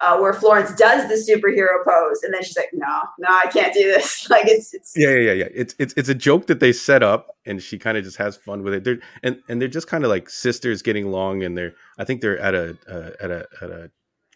uh, 0.00 0.16
where 0.18 0.32
Florence 0.32 0.74
does 0.76 1.08
the 1.08 1.14
superhero 1.14 1.84
pose, 1.84 2.22
and 2.22 2.32
then 2.32 2.42
she's 2.42 2.56
like, 2.56 2.70
"No, 2.72 3.00
no, 3.18 3.28
I 3.28 3.50
can't 3.50 3.74
do 3.74 3.82
this." 3.82 4.26
Like 4.30 4.46
it's, 4.46 4.72
it's 4.72 4.92
yeah, 4.96 5.10
yeah, 5.10 5.32
yeah. 5.32 5.48
It's 5.52 5.74
it's 5.78 5.92
it's 5.96 6.08
a 6.08 6.14
joke 6.14 6.46
that 6.46 6.60
they 6.60 6.72
set 6.72 7.02
up, 7.02 7.36
and 7.44 7.60
she 7.60 7.78
kind 7.78 7.98
of 7.98 8.04
just 8.04 8.16
has 8.18 8.36
fun 8.36 8.62
with 8.62 8.74
it. 8.74 8.84
They're 8.84 9.00
and 9.24 9.42
and 9.48 9.60
they're 9.60 9.68
just 9.68 9.88
kind 9.88 10.04
of 10.04 10.10
like 10.10 10.30
sisters 10.30 10.82
getting 10.82 11.04
along, 11.04 11.42
and 11.42 11.58
they're 11.58 11.74
I 11.98 12.04
think 12.04 12.20
they're 12.20 12.38
at 12.38 12.54
a 12.54 12.78
uh, 12.88 13.10
at 13.20 13.30
a 13.32 13.46
at 13.60 13.70
a 13.70 13.90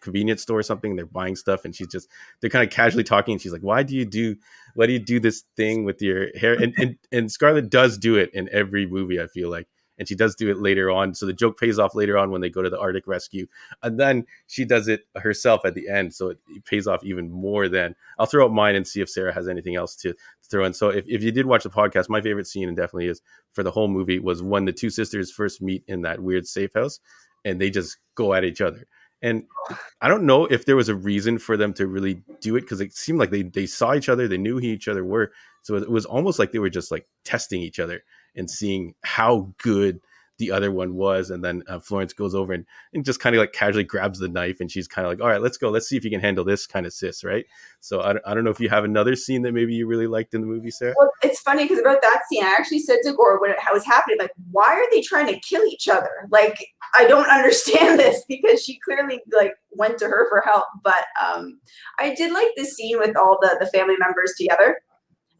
convenience 0.05 0.41
store 0.41 0.59
or 0.59 0.63
something. 0.63 0.95
They're 0.95 1.05
buying 1.05 1.35
stuff, 1.35 1.65
and 1.65 1.75
she's 1.75 1.89
just 1.89 2.09
they're 2.39 2.49
kind 2.49 2.65
of 2.65 2.71
casually 2.71 3.03
talking. 3.03 3.33
And 3.33 3.41
she's 3.41 3.51
like, 3.51 3.63
"Why 3.63 3.83
do 3.83 3.95
you 3.95 4.05
do 4.05 4.37
why 4.75 4.85
do 4.85 4.93
you 4.93 4.99
do 4.99 5.19
this 5.19 5.43
thing 5.57 5.83
with 5.83 6.01
your 6.01 6.27
hair?" 6.37 6.53
And 6.53 6.73
and 6.77 6.97
and 7.11 7.31
Scarlett 7.31 7.69
does 7.69 7.97
do 7.97 8.15
it 8.15 8.29
in 8.33 8.47
every 8.53 8.85
movie. 8.87 9.19
I 9.19 9.27
feel 9.27 9.49
like. 9.49 9.67
And 9.97 10.09
she 10.09 10.15
does 10.15 10.35
do 10.35 10.49
it 10.51 10.57
later 10.57 10.91
on. 10.91 11.15
So 11.15 11.25
the 11.25 11.31
joke 11.31 11.57
pays 11.57 11.79
off 11.79 11.95
later 11.95 12.17
on 12.17 12.29
when 12.29 12.41
they 12.41 12.49
go 12.49 12.61
to 12.61 12.69
the 12.69 12.77
Arctic 12.77 13.07
rescue. 13.07 13.47
And 13.81 13.97
then 13.97 14.25
she 14.45 14.65
does 14.65 14.89
it 14.89 15.07
herself 15.15 15.61
at 15.63 15.73
the 15.73 15.87
end. 15.87 16.13
So 16.13 16.31
it, 16.31 16.39
it 16.49 16.65
pays 16.65 16.85
off 16.85 17.01
even 17.05 17.31
more 17.31 17.69
then. 17.69 17.95
I'll 18.19 18.25
throw 18.25 18.43
out 18.43 18.51
mine 18.51 18.75
and 18.75 18.85
see 18.85 18.99
if 18.99 19.09
Sarah 19.09 19.33
has 19.33 19.47
anything 19.47 19.77
else 19.77 19.95
to, 20.01 20.13
throw 20.49 20.65
in. 20.65 20.73
So 20.73 20.89
if, 20.89 21.05
if 21.07 21.23
you 21.23 21.31
did 21.31 21.45
watch 21.45 21.63
the 21.63 21.69
podcast, 21.69 22.09
my 22.09 22.19
favorite 22.19 22.47
scene, 22.47 22.67
and 22.67 22.75
definitely 22.75 23.07
is 23.07 23.21
for 23.53 23.63
the 23.63 23.71
whole 23.71 23.87
movie, 23.87 24.19
was 24.19 24.43
when 24.43 24.65
the 24.65 24.73
two 24.73 24.89
sisters 24.89 25.31
first 25.31 25.61
meet 25.61 25.85
in 25.87 26.01
that 26.01 26.19
weird 26.19 26.45
safe 26.45 26.73
house 26.73 26.99
and 27.45 27.61
they 27.61 27.69
just 27.69 27.97
go 28.15 28.33
at 28.33 28.43
each 28.43 28.61
other. 28.61 28.85
And 29.21 29.45
oh. 29.69 29.79
I 30.01 30.07
don't 30.07 30.25
know 30.25 30.45
if 30.45 30.65
there 30.65 30.75
was 30.75 30.89
a 30.89 30.95
reason 30.95 31.39
for 31.39 31.57
them 31.57 31.73
to 31.73 31.87
really 31.87 32.21
do 32.41 32.55
it 32.55 32.61
because 32.61 32.81
it 32.81 32.93
seemed 32.93 33.19
like 33.19 33.31
they 33.31 33.43
they 33.43 33.65
saw 33.65 33.93
each 33.93 34.09
other, 34.09 34.27
they 34.27 34.37
knew 34.37 34.59
who 34.59 34.67
each 34.67 34.87
other 34.87 35.03
were. 35.03 35.31
So 35.61 35.75
it 35.75 35.89
was 35.89 36.05
almost 36.05 36.37
like 36.37 36.51
they 36.51 36.59
were 36.59 36.69
just 36.69 36.91
like 36.91 37.07
testing 37.23 37.61
each 37.61 37.79
other 37.79 38.03
and 38.35 38.49
seeing 38.49 38.93
how 39.03 39.53
good 39.57 39.99
the 40.37 40.51
other 40.51 40.71
one 40.71 40.95
was. 40.95 41.29
And 41.29 41.43
then 41.43 41.63
uh, 41.67 41.79
Florence 41.79 42.13
goes 42.13 42.35
over 42.35 42.53
and, 42.53 42.65
and 42.93 43.05
just 43.05 43.19
kind 43.19 43.35
of 43.35 43.39
like 43.39 43.53
casually 43.53 43.83
grabs 43.83 44.19
the 44.19 44.27
knife 44.27 44.59
and 44.59 44.69
she's 44.69 44.87
kind 44.87 45.05
of 45.05 45.11
like, 45.11 45.21
all 45.21 45.27
right, 45.27 45.41
let's 45.41 45.57
go. 45.57 45.69
Let's 45.69 45.87
see 45.87 45.97
if 45.97 46.03
you 46.03 46.11
can 46.11 46.19
handle 46.19 46.43
this 46.43 46.67
kind 46.67 46.85
of 46.85 46.93
sis, 46.93 47.23
right? 47.23 47.45
So 47.79 48.01
I, 48.01 48.15
I 48.25 48.33
don't 48.33 48.43
know 48.43 48.49
if 48.49 48.59
you 48.59 48.69
have 48.69 48.83
another 48.83 49.15
scene 49.15 49.41
that 49.43 49.53
maybe 49.53 49.73
you 49.73 49.87
really 49.87 50.07
liked 50.07 50.33
in 50.33 50.41
the 50.41 50.47
movie, 50.47 50.71
Sarah. 50.71 50.93
Well, 50.97 51.11
it's 51.23 51.39
funny 51.39 51.63
because 51.63 51.79
about 51.79 52.01
that 52.01 52.21
scene, 52.29 52.43
I 52.43 52.55
actually 52.57 52.79
said 52.79 52.99
to 53.03 53.13
Gord 53.13 53.41
when 53.41 53.51
it 53.51 53.57
was 53.71 53.85
happening, 53.85 54.17
like, 54.19 54.31
why 54.51 54.67
are 54.67 54.91
they 54.91 55.01
trying 55.01 55.27
to 55.27 55.39
kill 55.39 55.63
each 55.65 55.87
other? 55.87 56.27
Like, 56.29 56.57
I 56.97 57.05
don't 57.05 57.29
understand 57.29 57.99
this 57.99 58.23
because 58.27 58.63
she 58.63 58.79
clearly 58.83 59.21
like 59.33 59.53
went 59.71 59.97
to 59.99 60.05
her 60.05 60.27
for 60.29 60.41
help. 60.41 60.65
But 60.83 61.05
um, 61.23 61.59
I 61.99 62.13
did 62.13 62.33
like 62.33 62.49
the 62.55 62.65
scene 62.65 62.99
with 62.99 63.15
all 63.15 63.37
the 63.41 63.57
the 63.59 63.67
family 63.67 63.95
members 63.97 64.33
together 64.37 64.77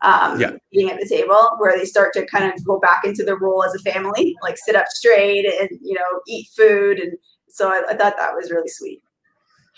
um, 0.06 0.40
yeah. 0.40 0.52
eating 0.72 0.92
at 0.92 1.00
the 1.00 1.08
table 1.08 1.50
where 1.58 1.78
they 1.78 1.86
start 1.86 2.14
to 2.14 2.26
kind 2.28 2.46
of 2.46 2.64
go 2.64 2.80
back 2.80 3.04
into 3.04 3.24
their 3.24 3.38
role 3.38 3.64
as 3.64 3.74
a 3.74 3.80
family, 3.80 4.36
like 4.44 4.58
sit 4.58 4.76
up 4.76 4.88
straight 4.88 5.46
and, 5.46 5.70
you 5.82 5.96
know, 5.96 6.22
eat 6.28 6.48
food. 6.56 7.00
And 7.00 7.14
so 7.50 7.70
I, 7.70 7.84
I 7.90 7.96
thought 7.96 8.16
that 8.18 8.36
was 8.36 8.52
really 8.52 8.68
sweet. 8.68 9.02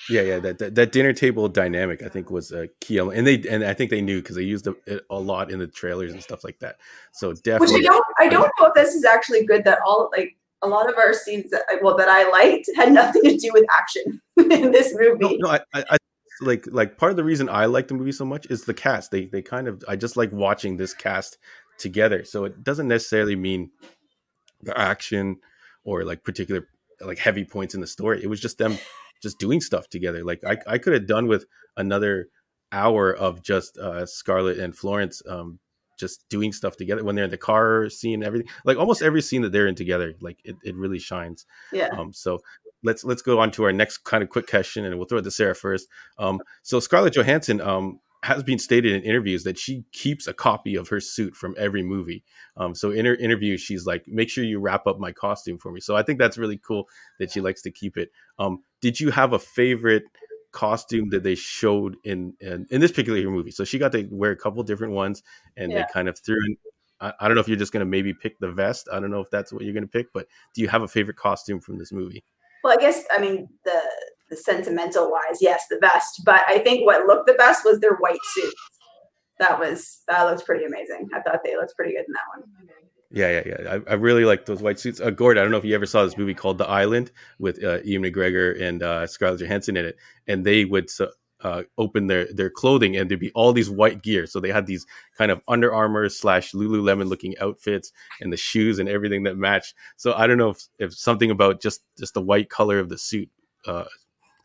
Yeah, 0.09 0.21
yeah, 0.21 0.39
that, 0.39 0.59
that, 0.59 0.75
that 0.75 0.91
dinner 0.91 1.11
table 1.11 1.47
dynamic 1.47 2.03
I 2.03 2.09
think 2.09 2.29
was 2.29 2.51
a 2.51 2.67
key 2.81 2.99
element, 2.99 3.17
and 3.17 3.27
they 3.27 3.49
and 3.49 3.63
I 3.63 3.73
think 3.73 3.89
they 3.89 3.99
knew 3.99 4.21
because 4.21 4.35
they 4.35 4.43
used 4.43 4.67
it 4.67 5.05
a 5.09 5.19
lot 5.19 5.49
in 5.49 5.57
the 5.57 5.65
trailers 5.65 6.13
and 6.13 6.21
stuff 6.21 6.43
like 6.43 6.59
that. 6.59 6.77
So 7.13 7.33
definitely, 7.33 7.77
which 7.77 7.85
I 7.85 7.87
don't 7.87 8.05
I 8.19 8.29
don't 8.29 8.51
know 8.59 8.67
if 8.67 8.75
this 8.75 8.93
is 8.93 9.05
actually 9.05 9.43
good 9.43 9.63
that 9.63 9.79
all 9.83 10.11
like 10.15 10.37
a 10.61 10.67
lot 10.67 10.87
of 10.87 10.97
our 10.97 11.13
scenes 11.13 11.49
that 11.49 11.63
well 11.81 11.97
that 11.97 12.09
I 12.09 12.29
liked 12.29 12.69
had 12.75 12.91
nothing 12.91 13.23
to 13.23 13.37
do 13.37 13.49
with 13.53 13.65
action 13.71 14.21
in 14.37 14.71
this 14.71 14.93
movie. 14.95 15.17
No, 15.39 15.49
no 15.49 15.49
I, 15.73 15.83
I 15.89 15.97
like 16.41 16.65
like 16.71 16.97
part 16.97 17.11
of 17.11 17.15
the 17.15 17.23
reason 17.23 17.49
I 17.49 17.65
like 17.65 17.87
the 17.87 17.93
movie 17.93 18.11
so 18.11 18.25
much 18.25 18.47
is 18.49 18.65
the 18.65 18.73
cast. 18.73 19.11
They 19.11 19.25
they 19.25 19.41
kind 19.41 19.67
of 19.67 19.83
I 19.87 19.95
just 19.95 20.17
like 20.17 20.31
watching 20.31 20.77
this 20.77 20.93
cast 20.93 21.37
together. 21.77 22.23
So 22.23 22.45
it 22.45 22.63
doesn't 22.63 22.87
necessarily 22.87 23.35
mean 23.35 23.71
the 24.61 24.77
action 24.77 25.37
or 25.83 26.03
like 26.03 26.23
particular 26.23 26.67
like 27.01 27.19
heavy 27.19 27.45
points 27.45 27.75
in 27.75 27.81
the 27.81 27.87
story. 27.87 28.21
It 28.23 28.27
was 28.27 28.39
just 28.39 28.57
them 28.57 28.77
just 29.21 29.39
doing 29.39 29.61
stuff 29.61 29.89
together. 29.89 30.23
Like 30.23 30.43
I 30.43 30.57
I 30.67 30.77
could 30.77 30.93
have 30.93 31.07
done 31.07 31.27
with 31.27 31.45
another 31.75 32.29
hour 32.71 33.13
of 33.13 33.41
just 33.41 33.77
uh 33.77 34.05
Scarlett 34.05 34.59
and 34.59 34.75
Florence 34.75 35.21
um 35.27 35.59
just 35.97 36.27
doing 36.29 36.51
stuff 36.51 36.77
together 36.77 37.03
when 37.03 37.15
they're 37.15 37.25
in 37.25 37.31
the 37.31 37.37
car 37.37 37.89
scene 37.89 38.23
everything 38.23 38.47
like 38.65 38.77
almost 38.77 39.01
every 39.01 39.21
scene 39.21 39.41
that 39.41 39.51
they're 39.51 39.67
in 39.67 39.73
together 39.73 40.13
like 40.21 40.37
it, 40.43 40.55
it 40.63 40.75
really 40.75 40.99
shines 40.99 41.45
yeah 41.71 41.87
um 41.97 42.13
so 42.13 42.39
let's 42.83 43.03
let's 43.03 43.21
go 43.21 43.39
on 43.39 43.51
to 43.51 43.63
our 43.63 43.73
next 43.73 43.99
kind 43.99 44.23
of 44.23 44.29
quick 44.29 44.47
question, 44.47 44.85
and 44.85 44.95
we'll 44.97 45.07
throw 45.07 45.19
it 45.19 45.23
to 45.23 45.31
Sarah 45.31 45.55
first. 45.55 45.87
Um, 46.17 46.39
so 46.63 46.79
Scarlett 46.79 47.15
Johansson 47.15 47.61
um, 47.61 47.99
has 48.23 48.43
been 48.43 48.59
stated 48.59 48.93
in 48.93 49.01
interviews 49.03 49.43
that 49.43 49.57
she 49.57 49.85
keeps 49.91 50.27
a 50.27 50.33
copy 50.33 50.75
of 50.75 50.89
her 50.89 50.99
suit 50.99 51.35
from 51.35 51.55
every 51.57 51.83
movie. 51.83 52.23
Um, 52.55 52.73
so 52.75 52.91
in 52.91 53.05
her 53.05 53.15
interview, 53.15 53.57
she's 53.57 53.85
like, 53.85 54.07
"Make 54.07 54.29
sure 54.29 54.43
you 54.43 54.59
wrap 54.59 54.87
up 54.87 54.99
my 54.99 55.11
costume 55.11 55.57
for 55.57 55.71
me." 55.71 55.79
So 55.79 55.95
I 55.95 56.03
think 56.03 56.19
that's 56.19 56.37
really 56.37 56.57
cool 56.57 56.87
that 57.19 57.31
she 57.31 57.41
likes 57.41 57.61
to 57.63 57.71
keep 57.71 57.97
it. 57.97 58.09
Um, 58.39 58.59
did 58.81 58.99
you 58.99 59.11
have 59.11 59.33
a 59.33 59.39
favorite 59.39 60.03
costume 60.51 61.09
that 61.09 61.23
they 61.23 61.35
showed 61.35 61.97
in, 62.03 62.33
in, 62.39 62.65
in 62.71 62.81
this 62.81 62.91
particular 62.91 63.29
movie? 63.29 63.51
So 63.51 63.63
she 63.63 63.77
got 63.77 63.91
to 63.91 64.07
wear 64.09 64.31
a 64.31 64.35
couple 64.35 64.63
different 64.63 64.93
ones, 64.93 65.23
and 65.55 65.71
yeah. 65.71 65.79
they 65.79 65.85
kind 65.93 66.09
of 66.09 66.17
threw 66.19 66.37
in. 66.47 66.57
I, 66.99 67.13
I 67.19 67.27
don't 67.27 67.35
know 67.35 67.41
if 67.41 67.47
you're 67.47 67.57
just 67.57 67.71
going 67.71 67.85
to 67.85 67.89
maybe 67.89 68.13
pick 68.13 68.39
the 68.39 68.51
vest. 68.51 68.89
I 68.91 68.99
don't 68.99 69.11
know 69.11 69.21
if 69.21 69.29
that's 69.29 69.53
what 69.53 69.63
you're 69.63 69.73
going 69.73 69.83
to 69.83 69.87
pick, 69.87 70.07
but 70.13 70.27
do 70.55 70.61
you 70.61 70.67
have 70.67 70.81
a 70.81 70.87
favorite 70.87 71.17
costume 71.17 71.59
from 71.59 71.77
this 71.77 71.91
movie? 71.91 72.23
Well, 72.67 72.77
I 72.77 72.81
guess 72.81 73.05
I 73.09 73.21
mean 73.21 73.47
the 73.63 73.81
the 74.29 74.35
sentimental 74.35 75.09
wise, 75.09 75.37
yes, 75.39 75.63
the 75.69 75.77
best. 75.77 76.23
But 76.25 76.41
I 76.49 76.59
think 76.59 76.85
what 76.85 77.07
looked 77.07 77.25
the 77.25 77.33
best 77.35 77.63
was 77.63 77.79
their 77.79 77.95
white 77.95 78.19
suits. 78.33 78.61
That 79.39 79.57
was 79.57 80.01
that 80.09 80.23
looks 80.23 80.43
pretty 80.43 80.65
amazing. 80.65 81.07
I 81.13 81.21
thought 81.21 81.45
they 81.45 81.55
looked 81.55 81.77
pretty 81.77 81.93
good 81.93 82.03
in 82.05 82.11
that 82.11 82.27
one. 82.35 82.69
Yeah, 83.09 83.39
yeah, 83.39 83.43
yeah. 83.45 83.73
I, 83.87 83.91
I 83.91 83.93
really 83.93 84.25
like 84.25 84.45
those 84.45 84.61
white 84.61 84.81
suits. 84.81 84.99
Uh, 84.99 85.11
Gord, 85.11 85.37
I 85.37 85.43
don't 85.43 85.51
know 85.51 85.57
if 85.57 85.63
you 85.63 85.75
ever 85.75 85.85
saw 85.85 86.03
this 86.03 86.17
movie 86.17 86.33
called 86.33 86.57
The 86.57 86.67
Island 86.67 87.13
with 87.39 87.63
uh, 87.63 87.79
Ewan 87.85 88.11
McGregor 88.11 88.61
and 88.61 88.83
uh, 88.83 89.07
Scarlett 89.07 89.39
Johansson 89.39 89.77
in 89.77 89.85
it, 89.85 89.95
and 90.27 90.45
they 90.45 90.65
would. 90.65 90.89
So 90.89 91.11
uh, 91.41 91.63
open 91.77 92.07
their 92.07 92.31
their 92.33 92.49
clothing 92.49 92.97
and 92.97 93.09
there'd 93.09 93.19
be 93.19 93.31
all 93.31 93.53
these 93.53 93.69
white 93.69 94.01
gear. 94.01 94.25
So 94.25 94.39
they 94.39 94.51
had 94.51 94.65
these 94.65 94.85
kind 95.17 95.31
of 95.31 95.41
Under 95.47 95.73
Armour 95.73 96.09
slash 96.09 96.51
Lululemon 96.53 97.07
looking 97.07 97.37
outfits 97.39 97.91
and 98.21 98.33
the 98.33 98.37
shoes 98.37 98.79
and 98.79 98.89
everything 98.89 99.23
that 99.23 99.37
matched. 99.37 99.75
So 99.97 100.13
I 100.13 100.27
don't 100.27 100.37
know 100.37 100.49
if, 100.49 100.67
if 100.79 100.93
something 100.93 101.31
about 101.31 101.61
just 101.61 101.83
just 101.97 102.13
the 102.13 102.21
white 102.21 102.49
color 102.49 102.79
of 102.79 102.89
the 102.89 102.97
suit 102.97 103.29
uh, 103.65 103.85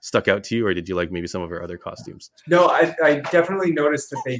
stuck 0.01 0.29
out 0.29 0.45
to 0.45 0.57
you, 0.57 0.67
or 0.67 0.75
did 0.75 0.89
you 0.89 0.95
like 0.95 1.11
maybe 1.11 1.27
some 1.27 1.43
of 1.43 1.51
her 1.51 1.63
other 1.63 1.79
costumes? 1.79 2.31
No, 2.47 2.67
I, 2.67 2.95
I 3.03 3.15
definitely 3.31 3.73
noticed 3.73 4.11
that 4.11 4.23
they 4.27 4.39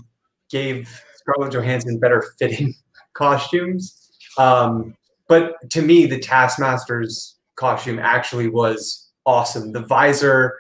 gave 0.51 1.03
Scarlett 1.15 1.53
Johansson 1.53 1.99
better 1.99 2.23
fitting 2.39 2.75
costumes. 3.15 4.11
Um, 4.37 4.97
but 5.29 5.55
to 5.71 5.83
me, 5.83 6.07
the 6.07 6.19
Taskmaster's 6.19 7.37
costume 7.57 7.99
actually 7.99 8.49
was 8.49 9.11
awesome. 9.25 9.73
The 9.73 9.87
visor, 9.87 10.59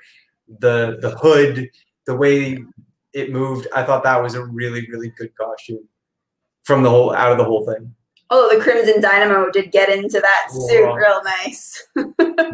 the 0.61 0.99
the 1.01 1.11
hood, 1.17 1.69
the 2.07 2.17
way 2.17 2.59
it 3.13 3.31
moved, 3.33 3.67
I 3.75 3.83
thought 3.83 4.03
that 4.05 4.23
was 4.23 4.35
a 4.35 4.45
really 4.45 4.89
really 4.91 5.11
good 5.19 5.35
costume 5.37 5.87
from 6.65 6.83
the 6.83 6.91
whole 6.91 7.15
out 7.15 7.33
of 7.33 7.39
the 7.39 7.45
whole 7.45 7.67
thing. 7.67 7.95
Oh, 8.35 8.49
the 8.55 8.63
Crimson 8.63 9.03
Dynamo 9.03 9.51
did 9.51 9.73
get 9.73 9.91
into 9.91 10.19
that 10.19 10.47
suit 10.51 10.87
Wow. 10.87 10.95
real 10.95 11.23
nice. 11.23 11.87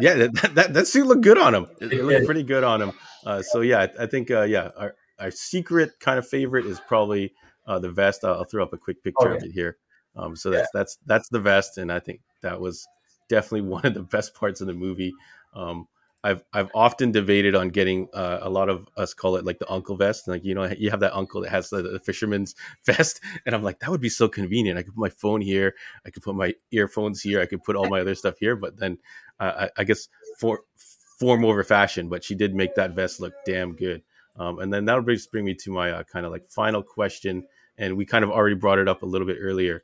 yeah, 0.01 0.27
that, 0.27 0.51
that, 0.53 0.73
that 0.73 0.87
suit 0.87 1.07
looked 1.07 1.21
good 1.21 1.37
on 1.37 1.55
him. 1.55 1.67
It, 1.79 1.93
it 1.93 1.99
It 1.99 2.03
looked 2.03 2.25
pretty 2.25 2.43
good 2.43 2.65
on 2.65 2.81
him. 2.81 2.91
Uh, 3.25 3.41
so 3.41 3.61
yeah, 3.61 3.87
I, 3.97 4.03
I 4.03 4.05
think 4.05 4.29
uh, 4.29 4.41
yeah, 4.41 4.71
our, 4.75 4.95
our 5.19 5.31
secret 5.31 5.97
kind 6.01 6.19
of 6.19 6.27
favorite 6.27 6.65
is 6.65 6.81
probably 6.81 7.31
uh, 7.65 7.79
the 7.79 7.89
vest. 7.89 8.25
I'll, 8.25 8.33
I'll 8.33 8.43
throw 8.43 8.61
up 8.61 8.73
a 8.73 8.77
quick 8.77 9.01
picture 9.01 9.31
Oh, 9.31 9.35
of 9.37 9.43
it 9.43 9.51
here. 9.51 9.77
Um, 10.17 10.35
so 10.35 10.49
that's 10.49 10.69
that's 10.73 10.97
that's 11.05 11.29
the 11.29 11.39
vest, 11.39 11.77
and 11.77 11.93
I 11.93 11.99
think 11.99 12.19
that 12.41 12.59
was 12.59 12.85
definitely 13.29 13.61
one 13.69 13.85
of 13.85 13.93
the 13.93 14.01
best 14.03 14.33
parts 14.33 14.59
of 14.59 14.67
the 14.67 14.73
movie. 14.73 15.13
Um, 15.53 15.87
I've 16.23 16.43
I've 16.51 16.69
often 16.75 17.11
debated 17.11 17.55
on 17.55 17.69
getting 17.69 18.09
uh, 18.13 18.39
a 18.41 18.49
lot 18.49 18.69
of 18.69 18.87
us 18.97 19.13
call 19.13 19.37
it 19.37 19.45
like 19.45 19.59
the 19.59 19.71
uncle 19.71 19.95
vest. 19.95 20.27
Like 20.27 20.43
you 20.43 20.53
know, 20.53 20.65
you 20.77 20.89
have 20.89 20.99
that 20.99 21.15
uncle 21.15 21.41
that 21.41 21.49
has 21.49 21.69
the, 21.69 21.81
the 21.81 21.99
fisherman's 21.99 22.55
vest, 22.85 23.21
and 23.45 23.55
I'm 23.55 23.63
like, 23.63 23.79
that 23.79 23.89
would 23.89 24.01
be 24.01 24.09
so 24.09 24.27
convenient. 24.27 24.77
I 24.77 24.83
could 24.83 24.95
put 24.95 25.01
my 25.01 25.09
phone 25.09 25.41
here, 25.41 25.75
I 26.05 26.09
could 26.09 26.23
put 26.23 26.35
my 26.35 26.53
earphones 26.71 27.21
here, 27.21 27.39
I 27.39 27.45
could 27.45 27.63
put 27.63 27.75
all 27.75 27.89
my 27.89 28.01
other 28.01 28.15
stuff 28.15 28.35
here. 28.39 28.55
But 28.55 28.77
then 28.77 28.97
uh, 29.39 29.67
I, 29.77 29.81
I 29.81 29.83
guess 29.85 30.09
for 30.37 30.61
form 31.19 31.45
over 31.45 31.63
fashion, 31.63 32.09
but 32.09 32.23
she 32.23 32.35
did 32.35 32.53
make 32.53 32.75
that 32.75 32.95
vest 32.95 33.19
look 33.19 33.33
damn 33.45 33.75
good. 33.75 34.03
Um, 34.37 34.59
and 34.59 34.73
then 34.73 34.85
that'll 34.85 35.03
bring 35.03 35.45
me 35.45 35.53
to 35.55 35.71
my 35.71 35.91
uh, 35.91 36.03
kind 36.03 36.25
of 36.25 36.31
like 36.31 36.49
final 36.49 36.83
question, 36.83 37.45
and 37.77 37.95
we 37.95 38.05
kind 38.05 38.23
of 38.23 38.31
already 38.31 38.55
brought 38.55 38.79
it 38.79 38.87
up 38.87 39.03
a 39.03 39.05
little 39.05 39.27
bit 39.27 39.37
earlier. 39.39 39.83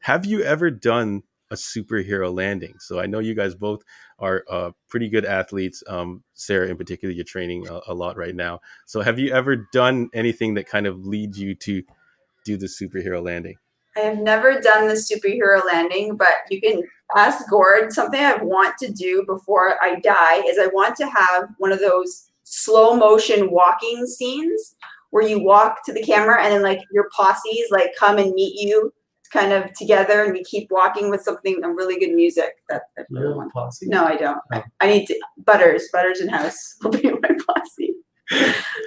Have 0.00 0.26
you 0.26 0.42
ever 0.42 0.70
done 0.70 1.22
a 1.50 1.54
superhero 1.54 2.34
landing? 2.34 2.74
So 2.78 3.00
I 3.00 3.06
know 3.06 3.18
you 3.18 3.34
guys 3.34 3.54
both 3.54 3.82
are 4.18 4.44
uh, 4.50 4.70
pretty 4.88 5.08
good 5.08 5.24
athletes. 5.24 5.82
Um, 5.86 6.22
Sarah, 6.34 6.68
in 6.68 6.76
particular, 6.76 7.12
you're 7.12 7.24
training 7.24 7.66
a, 7.68 7.80
a 7.88 7.94
lot 7.94 8.16
right 8.16 8.34
now. 8.34 8.60
So 8.86 9.00
have 9.00 9.18
you 9.18 9.32
ever 9.32 9.68
done 9.72 10.08
anything 10.14 10.54
that 10.54 10.68
kind 10.68 10.86
of 10.86 11.06
leads 11.06 11.38
you 11.38 11.54
to 11.56 11.82
do 12.44 12.56
the 12.56 12.66
superhero 12.66 13.22
landing? 13.22 13.56
I 13.96 14.00
have 14.00 14.18
never 14.18 14.60
done 14.60 14.88
the 14.88 14.94
superhero 14.94 15.64
landing, 15.64 16.16
but 16.16 16.32
you 16.50 16.60
can 16.60 16.82
ask 17.16 17.48
Gord. 17.48 17.92
Something 17.92 18.20
I 18.20 18.36
want 18.42 18.76
to 18.78 18.90
do 18.90 19.24
before 19.26 19.76
I 19.82 20.00
die 20.00 20.42
is 20.46 20.58
I 20.58 20.66
want 20.66 20.96
to 20.96 21.06
have 21.06 21.48
one 21.58 21.70
of 21.70 21.78
those 21.78 22.30
slow 22.42 22.96
motion 22.96 23.50
walking 23.50 24.06
scenes 24.06 24.74
where 25.10 25.26
you 25.26 25.38
walk 25.38 25.84
to 25.84 25.92
the 25.92 26.02
camera 26.02 26.42
and 26.42 26.52
then 26.52 26.62
like 26.62 26.80
your 26.90 27.08
posses 27.16 27.68
like 27.70 27.94
come 27.96 28.18
and 28.18 28.34
meet 28.34 28.60
you 28.60 28.92
kind 29.34 29.52
of 29.52 29.72
together 29.74 30.22
and 30.22 30.32
we 30.32 30.44
keep 30.44 30.68
walking 30.70 31.10
with 31.10 31.20
something 31.20 31.62
a 31.62 31.68
really 31.68 31.98
good 31.98 32.14
music. 32.14 32.54
That 32.68 32.82
I 32.96 33.02
really 33.10 33.34
want. 33.34 33.52
posse. 33.52 33.86
No, 33.88 34.04
I 34.04 34.16
don't. 34.16 34.38
Oh. 34.54 34.62
I 34.80 34.86
need 34.86 35.06
to 35.06 35.20
Butters. 35.38 35.88
Butters 35.92 36.20
in 36.20 36.28
house 36.28 36.76
will 36.82 36.92
be 36.92 37.10
my 37.10 37.30
posse. 37.46 37.94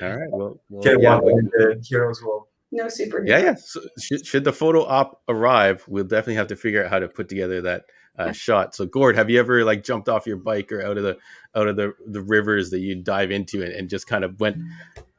All 0.01 0.17
right. 0.17 0.29
Well, 0.31 0.59
well 0.69 0.81
Get 0.81 1.01
yeah, 1.01 1.15
walking 1.19 1.37
into 1.37 1.79
Heroes 1.87 2.23
World. 2.23 2.45
No 2.71 2.85
superhero. 2.85 3.27
yeah, 3.27 3.39
yeah. 3.39 3.55
So 3.55 3.81
should, 3.99 4.25
should 4.25 4.43
the 4.43 4.51
photo 4.51 4.83
op 4.83 5.21
arrive, 5.29 5.85
we'll 5.87 6.03
definitely 6.03 6.35
have 6.35 6.47
to 6.47 6.55
figure 6.55 6.83
out 6.83 6.89
how 6.89 6.99
to 6.99 7.07
put 7.07 7.29
together 7.29 7.61
that 7.61 7.85
uh, 8.17 8.31
shot. 8.31 8.75
So, 8.75 8.85
Gord, 8.85 9.15
have 9.15 9.29
you 9.29 9.39
ever 9.39 9.63
like 9.63 9.83
jumped 9.83 10.09
off 10.09 10.27
your 10.27 10.37
bike 10.37 10.71
or 10.71 10.81
out 10.81 10.97
of 10.97 11.03
the 11.03 11.17
out 11.55 11.67
of 11.67 11.75
the 11.75 11.93
the 12.07 12.21
rivers 12.21 12.69
that 12.71 12.79
you 12.79 12.95
dive 12.95 13.31
into 13.31 13.63
and, 13.63 13.71
and 13.71 13.89
just 13.89 14.07
kind 14.07 14.25
of 14.25 14.39
went, 14.39 14.57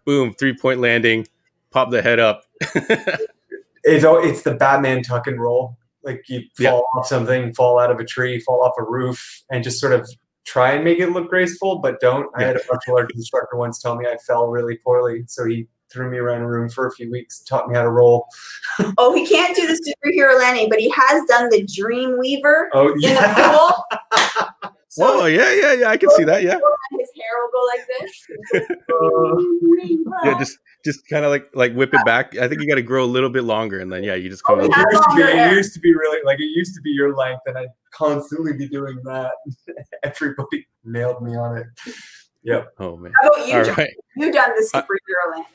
boom, 0.04 0.34
three 0.34 0.54
point 0.54 0.80
landing, 0.80 1.26
pop 1.70 1.90
the 1.90 2.02
head 2.02 2.18
up? 2.18 2.42
It's 3.88 4.04
al- 4.04 4.22
it's 4.22 4.42
the 4.42 4.54
Batman 4.54 5.02
tuck 5.02 5.26
and 5.26 5.40
roll. 5.40 5.76
Like 6.04 6.22
you 6.28 6.42
Yeah. 6.58 6.70
fall 6.70 6.86
off 6.96 7.06
something, 7.06 7.52
fall 7.54 7.78
out 7.78 7.90
of 7.90 7.98
a 7.98 8.04
tree, 8.04 8.38
fall 8.40 8.62
off 8.62 8.72
a 8.78 8.84
roof, 8.84 9.42
and 9.50 9.62
just 9.64 9.80
sort 9.80 9.92
of 9.92 10.08
try 10.46 10.72
and 10.72 10.84
make 10.84 10.98
it 10.98 11.10
look 11.10 11.28
graceful, 11.28 11.78
but 11.80 12.00
don't. 12.00 12.26
I 12.36 12.44
had 12.44 12.56
a 12.56 12.60
martial 12.70 12.96
arts 12.96 13.12
instructor 13.14 13.56
once 13.56 13.80
tell 13.82 13.96
me 13.96 14.06
I 14.06 14.16
fell 14.26 14.46
really 14.48 14.78
poorly, 14.84 15.24
so 15.26 15.44
he 15.44 15.66
threw 15.92 16.08
me 16.10 16.18
around 16.18 16.42
a 16.42 16.46
room 16.48 16.68
for 16.68 16.86
a 16.86 16.92
few 16.92 17.10
weeks, 17.10 17.40
taught 17.40 17.68
me 17.68 17.74
how 17.74 17.82
to 17.82 17.90
roll. 17.90 18.26
Oh, 18.98 19.12
he 19.14 19.26
can't 19.26 19.56
do 19.56 19.66
the 19.66 19.74
superhero 20.04 20.38
landing, 20.38 20.68
but 20.70 20.78
he 20.78 20.88
has 20.90 21.24
done 21.24 21.48
the 21.50 21.66
Dream 21.74 22.16
Weaver 22.18 22.70
Oh 22.72 22.92
in 22.92 23.00
yeah. 23.00 23.34
the 23.34 23.58
pool. 23.58 23.84
So 24.90 25.04
Whoa, 25.04 25.26
yeah, 25.26 25.52
yeah, 25.52 25.72
yeah. 25.74 25.90
I 25.90 25.98
can 25.98 26.08
see 26.12 26.24
that. 26.24 26.42
Yeah, 26.42 26.58
his 26.98 27.10
hair 27.14 27.36
will 27.42 27.50
go 27.52 27.60
like 27.66 27.86
this. 28.00 28.26
yeah. 30.24 30.38
Just 30.38 30.58
just 30.84 31.06
kind 31.08 31.24
of 31.24 31.30
like 31.30 31.48
like 31.54 31.72
whip 31.74 31.92
it 31.92 32.04
back. 32.04 32.36
I 32.36 32.48
think 32.48 32.60
you 32.62 32.68
got 32.68 32.76
to 32.76 32.82
grow 32.82 33.04
a 33.04 33.06
little 33.06 33.30
bit 33.30 33.44
longer, 33.44 33.80
and 33.80 33.92
then 33.92 34.02
yeah, 34.04 34.14
you 34.14 34.28
just 34.28 34.44
come. 34.44 34.60
Oh, 34.60 34.64
It 34.64 34.70
used, 34.76 35.02
to 35.02 35.16
be, 35.16 35.22
it 35.22 35.52
used 35.52 35.74
to 35.74 35.80
be 35.80 35.92
really 35.94 36.22
like 36.24 36.38
it 36.40 36.50
used 36.54 36.74
to 36.74 36.80
be 36.80 36.90
your 36.90 37.14
length, 37.16 37.42
and 37.46 37.58
I'd 37.58 37.68
constantly 37.92 38.52
be 38.54 38.68
doing 38.68 38.98
that. 39.04 39.32
Everybody 40.02 40.66
nailed 40.84 41.22
me 41.22 41.36
on 41.36 41.58
it. 41.58 41.66
Yep. 42.44 42.72
Oh 42.78 42.96
man. 42.96 43.12
How 43.20 43.28
about 43.28 43.46
you, 43.48 43.54
All 43.58 43.64
John? 43.64 43.74
right. 43.76 43.90
You 44.16 44.32
done 44.32 44.50
the 44.56 44.70
Uh, 44.74 44.82
superhero 44.82 45.32
landing? 45.32 45.46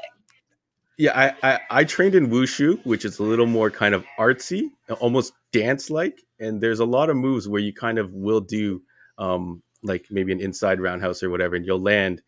Yeah, 0.98 1.34
I, 1.42 1.54
I 1.54 1.60
I 1.72 1.84
trained 1.86 2.14
in 2.14 2.28
wushu, 2.30 2.86
which 2.86 3.04
is 3.04 3.18
a 3.20 3.24
little 3.24 3.48
more 3.48 3.72
kind 3.72 3.96
of 3.96 4.06
artsy, 4.20 4.70
almost 5.00 5.34
dance 5.52 5.90
like, 5.90 6.22
and 6.40 6.62
there's 6.62 6.80
a 6.80 6.86
lot 6.86 7.10
of 7.10 7.16
moves 7.18 7.48
where 7.50 7.62
you 7.62 7.74
kind 7.74 7.98
of 7.98 8.14
will 8.14 8.42
do 8.42 8.82
um 9.18 9.64
like 9.82 10.06
maybe 10.12 10.32
an 10.32 10.40
inside 10.40 10.80
roundhouse 10.80 11.24
or 11.24 11.30
whatever, 11.32 11.56
and 11.56 11.66
you'll 11.66 11.82
land, 11.82 12.22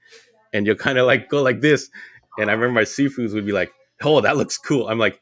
and 0.51 0.65
you'll 0.65 0.75
kind 0.75 0.97
of 0.97 1.05
like 1.05 1.29
go 1.29 1.43
like 1.43 1.61
this, 1.61 1.89
and 2.39 2.49
I 2.49 2.53
remember 2.53 2.73
my 2.73 2.83
sifus 2.83 3.33
would 3.33 3.45
be 3.45 3.51
like, 3.51 3.71
"Oh, 4.03 4.21
that 4.21 4.37
looks 4.37 4.57
cool." 4.57 4.87
I'm 4.87 4.99
like, 4.99 5.19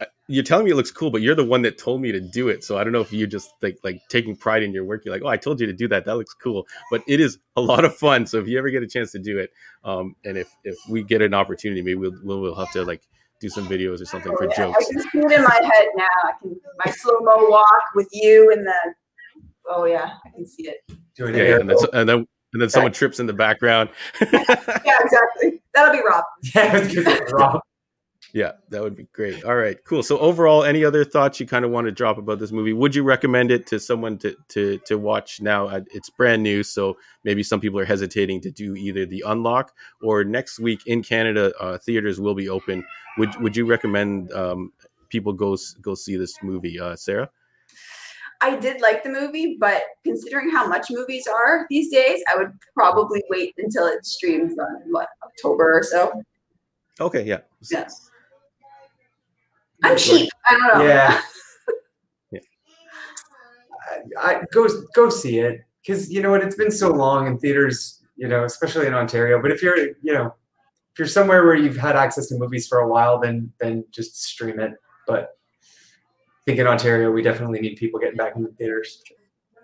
"Uh, 0.00 0.06
"You're 0.28 0.44
telling 0.44 0.64
me 0.64 0.70
it 0.72 0.76
looks 0.76 0.90
cool, 0.90 1.10
but 1.10 1.22
you're 1.22 1.34
the 1.34 1.44
one 1.44 1.62
that 1.62 1.78
told 1.78 2.00
me 2.00 2.12
to 2.12 2.20
do 2.20 2.48
it." 2.48 2.64
So 2.64 2.78
I 2.78 2.84
don't 2.84 2.92
know 2.92 3.00
if 3.00 3.12
you 3.12 3.26
just 3.26 3.50
like 3.62 3.78
like 3.84 4.00
taking 4.08 4.36
pride 4.36 4.62
in 4.62 4.72
your 4.72 4.84
work. 4.84 5.04
You're 5.04 5.14
like, 5.14 5.22
"Oh, 5.22 5.28
I 5.28 5.36
told 5.36 5.60
you 5.60 5.66
to 5.66 5.72
do 5.72 5.88
that. 5.88 6.04
That 6.04 6.16
looks 6.16 6.34
cool," 6.34 6.66
but 6.90 7.02
it 7.06 7.20
is 7.20 7.38
a 7.56 7.60
lot 7.60 7.84
of 7.84 7.94
fun. 7.96 8.26
So 8.26 8.38
if 8.38 8.48
you 8.48 8.58
ever 8.58 8.70
get 8.70 8.82
a 8.82 8.88
chance 8.88 9.12
to 9.12 9.18
do 9.18 9.38
it, 9.38 9.50
um, 9.84 10.14
and 10.24 10.36
if 10.36 10.48
if 10.64 10.76
we 10.88 11.02
get 11.02 11.22
an 11.22 11.34
opportunity, 11.34 11.82
maybe 11.82 11.94
we'll 11.96 12.18
we'll, 12.22 12.40
we'll 12.40 12.54
have 12.54 12.72
to 12.72 12.84
like 12.84 13.02
do 13.40 13.48
some 13.48 13.66
videos 13.66 14.00
or 14.00 14.04
something 14.06 14.32
for 14.36 14.44
Oh, 14.44 14.48
yeah. 14.50 14.66
jokes. 14.66 14.86
I 14.88 14.92
can 14.92 15.02
see 15.02 15.18
it 15.18 15.32
in 15.32 15.42
my 15.42 15.60
head 15.62 15.88
now. 15.96 16.06
I 16.24 16.32
can 16.40 16.60
my 16.84 16.92
slow 16.92 17.18
mo 17.20 17.46
walk 17.48 17.84
with 17.94 18.08
you 18.12 18.52
and 18.52 18.66
the. 18.66 18.94
Oh 19.68 19.84
yeah, 19.84 20.14
I 20.24 20.30
can 20.30 20.46
see 20.46 20.68
it. 20.68 20.78
Yeah, 21.18 21.26
yeah, 21.28 21.56
and 21.60 21.70
then 21.70 21.76
and 21.92 22.08
then 22.08 22.26
and 22.52 22.60
then 22.62 22.68
someone 22.68 22.92
trips 22.92 23.20
in 23.20 23.26
the 23.26 23.32
background. 23.32 23.90
Yeah, 24.84 24.98
exactly. 25.00 25.62
That'll 25.74 25.92
be 25.92 26.02
Rob. 26.06 26.24
Yeah, 26.54 26.72
I 26.74 26.80
was 26.80 26.94
gonna 26.94 27.16
say, 27.16 27.20
Rob. 27.32 27.60
yeah, 28.34 28.52
that 28.70 28.82
would 28.82 28.94
be 28.96 29.06
great. 29.12 29.44
All 29.44 29.54
right, 29.56 29.76
cool. 29.84 30.02
So 30.02 30.18
overall, 30.18 30.64
any 30.64 30.84
other 30.84 31.04
thoughts 31.04 31.38
you 31.40 31.46
kind 31.46 31.64
of 31.64 31.70
want 31.70 31.86
to 31.86 31.92
drop 31.92 32.18
about 32.18 32.38
this 32.38 32.52
movie? 32.52 32.72
Would 32.72 32.94
you 32.94 33.02
recommend 33.04 33.50
it 33.50 33.66
to 33.68 33.78
someone 33.80 34.18
to 34.18 34.34
to 34.48 34.78
to 34.86 34.98
watch 34.98 35.40
now? 35.40 35.68
It's 35.92 36.10
brand 36.10 36.42
new, 36.42 36.62
so 36.62 36.96
maybe 37.24 37.42
some 37.42 37.60
people 37.60 37.78
are 37.78 37.84
hesitating 37.84 38.40
to 38.42 38.50
do 38.50 38.74
either 38.74 39.06
the 39.06 39.22
unlock 39.26 39.72
or 40.02 40.24
next 40.24 40.58
week 40.58 40.80
in 40.86 41.02
Canada, 41.02 41.52
uh, 41.60 41.78
theaters 41.78 42.20
will 42.20 42.34
be 42.34 42.48
open. 42.48 42.84
Would 43.18 43.34
would 43.40 43.56
you 43.56 43.66
recommend 43.66 44.32
um, 44.32 44.72
people 45.08 45.32
go 45.32 45.56
go 45.80 45.94
see 45.94 46.16
this 46.16 46.34
movie, 46.42 46.78
uh, 46.80 46.96
Sarah? 46.96 47.30
I 48.42 48.56
did 48.56 48.80
like 48.80 49.04
the 49.04 49.08
movie, 49.08 49.56
but 49.58 49.82
considering 50.04 50.50
how 50.50 50.66
much 50.66 50.88
movies 50.90 51.28
are 51.28 51.66
these 51.70 51.90
days, 51.92 52.20
I 52.30 52.36
would 52.36 52.52
probably 52.74 53.22
wait 53.30 53.54
until 53.56 53.86
it 53.86 54.04
streams 54.04 54.58
on 54.58 54.82
what 54.90 55.08
October 55.24 55.78
or 55.78 55.82
so. 55.84 56.12
Okay, 57.00 57.22
yeah, 57.22 57.38
Yeah. 57.70 57.88
I'm 59.84 59.96
cheap. 59.96 60.30
I 60.46 60.56
don't 60.56 60.78
know. 60.78 60.84
Yeah. 60.84 61.20
Yeah. 62.30 62.40
I, 64.18 64.34
I 64.34 64.42
go 64.52 64.66
go 64.94 65.10
see 65.10 65.38
it 65.40 65.60
because 65.84 66.10
you 66.10 66.22
know 66.22 66.30
what? 66.30 66.42
It's 66.42 66.56
been 66.56 66.70
so 66.70 66.88
long 66.88 67.26
in 67.26 67.38
theaters, 67.38 68.02
you 68.16 68.26
know, 68.26 68.44
especially 68.44 68.86
in 68.86 68.94
Ontario. 68.94 69.40
But 69.42 69.50
if 69.50 69.62
you're, 69.62 69.76
you 69.76 70.14
know, 70.14 70.26
if 70.26 70.98
you're 70.98 71.08
somewhere 71.08 71.44
where 71.44 71.56
you've 71.56 71.76
had 71.76 71.94
access 71.96 72.28
to 72.28 72.36
movies 72.36 72.66
for 72.66 72.78
a 72.78 72.88
while, 72.88 73.20
then 73.20 73.52
then 73.60 73.84
just 73.90 74.22
stream 74.22 74.60
it. 74.60 74.72
But 75.06 75.20
I 75.22 75.26
think 76.46 76.58
in 76.58 76.66
Ontario, 76.66 77.10
we 77.10 77.22
definitely 77.22 77.60
need 77.60 77.76
people 77.76 78.00
getting 78.00 78.16
back 78.16 78.34
in 78.36 78.42
the 78.42 78.50
theaters. 78.50 79.02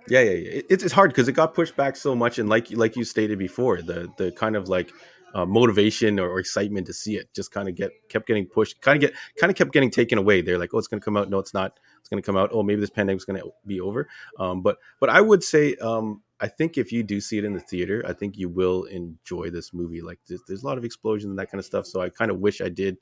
Yeah, 0.08 0.20
yeah, 0.20 0.30
yeah. 0.30 0.50
It- 0.58 0.66
It's 0.70 0.84
it's 0.84 0.92
hard 0.92 1.10
because 1.10 1.28
it 1.28 1.32
got 1.32 1.54
pushed 1.54 1.76
back 1.76 1.96
so 1.96 2.14
much, 2.14 2.38
and 2.38 2.48
like 2.48 2.70
like 2.70 2.96
you 2.96 3.04
stated 3.04 3.38
before, 3.38 3.82
the 3.82 4.08
the 4.16 4.32
kind 4.32 4.56
of 4.56 4.68
like 4.68 4.90
uh, 5.34 5.44
motivation 5.44 6.18
or, 6.18 6.28
or 6.30 6.38
excitement 6.38 6.86
to 6.86 6.92
see 6.92 7.16
it 7.16 7.28
just 7.34 7.50
kind 7.52 7.68
of 7.68 7.74
get 7.74 7.90
kept 8.08 8.26
getting 8.26 8.46
pushed, 8.46 8.80
kind 8.80 8.96
of 8.96 9.00
get 9.10 9.18
kind 9.38 9.50
of 9.50 9.56
kept 9.56 9.72
getting 9.72 9.90
taken 9.90 10.18
away. 10.18 10.40
They're 10.40 10.58
like, 10.58 10.70
oh, 10.72 10.78
it's 10.78 10.88
going 10.88 11.00
to 11.00 11.04
come 11.04 11.16
out. 11.16 11.28
No, 11.28 11.38
it's 11.38 11.52
not. 11.52 11.78
It's 12.00 12.08
going 12.08 12.22
to 12.22 12.26
come 12.26 12.36
out. 12.36 12.50
Oh, 12.52 12.62
maybe 12.62 12.80
this 12.80 12.90
pandemic's 12.90 13.24
going 13.24 13.40
to 13.40 13.50
be 13.66 13.80
over. 13.80 14.08
Um, 14.38 14.62
but 14.62 14.78
but 15.00 15.10
I 15.10 15.20
would 15.20 15.44
say 15.44 15.74
um, 15.76 16.22
I 16.40 16.48
think 16.48 16.78
if 16.78 16.92
you 16.92 17.02
do 17.02 17.20
see 17.20 17.36
it 17.36 17.44
in 17.44 17.52
the 17.52 17.60
theater, 17.60 18.02
I 18.06 18.14
think 18.14 18.38
you 18.38 18.48
will 18.48 18.84
enjoy 18.84 19.50
this 19.50 19.74
movie. 19.74 20.00
Like 20.00 20.20
there's, 20.26 20.40
there's 20.48 20.62
a 20.62 20.66
lot 20.66 20.78
of 20.78 20.84
explosions 20.84 21.28
and 21.30 21.38
that 21.38 21.50
kind 21.50 21.58
of 21.58 21.66
stuff. 21.66 21.84
So 21.86 22.00
I 22.00 22.08
kind 22.08 22.30
of 22.30 22.38
wish 22.38 22.60
I 22.62 22.70
did 22.70 22.96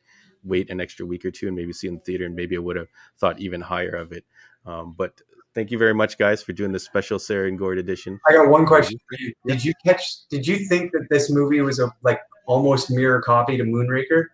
wait 0.47 0.71
an 0.71 0.81
extra 0.81 1.05
week 1.05 1.25
or 1.25 1.31
two 1.31 1.47
and 1.49 1.57
maybe 1.57 1.73
see 1.73 1.89
in 1.89 1.95
the 1.95 2.01
theater, 2.01 2.25
and 2.27 2.35
maybe 2.35 2.57
I 2.57 2.61
would 2.61 2.77
have 2.77 2.89
thought 3.19 3.41
even 3.41 3.61
higher 3.61 3.95
of 3.97 4.13
it. 4.13 4.25
Um, 4.65 4.95
but 4.97 5.21
thank 5.55 5.71
you 5.71 5.79
very 5.79 5.95
much, 5.95 6.19
guys, 6.19 6.43
for 6.43 6.53
doing 6.53 6.73
this 6.73 6.85
special 6.85 7.19
Sarah 7.19 7.49
and 7.49 7.59
Gord 7.59 7.79
edition. 7.79 8.19
I 8.29 8.33
got 8.33 8.49
one 8.49 8.67
question 8.67 8.99
for 9.09 9.19
you. 9.21 9.33
Did 9.47 9.65
you 9.65 9.73
catch? 9.85 10.29
Did 10.29 10.47
you 10.47 10.59
think 10.67 10.93
that 10.93 11.07
this 11.11 11.31
movie 11.31 11.61
was 11.61 11.79
a 11.81 11.93
like 12.03 12.21
almost 12.47 12.91
mirror 12.91 13.21
copy 13.21 13.57
to 13.57 13.65
Moonraker? 13.65 14.27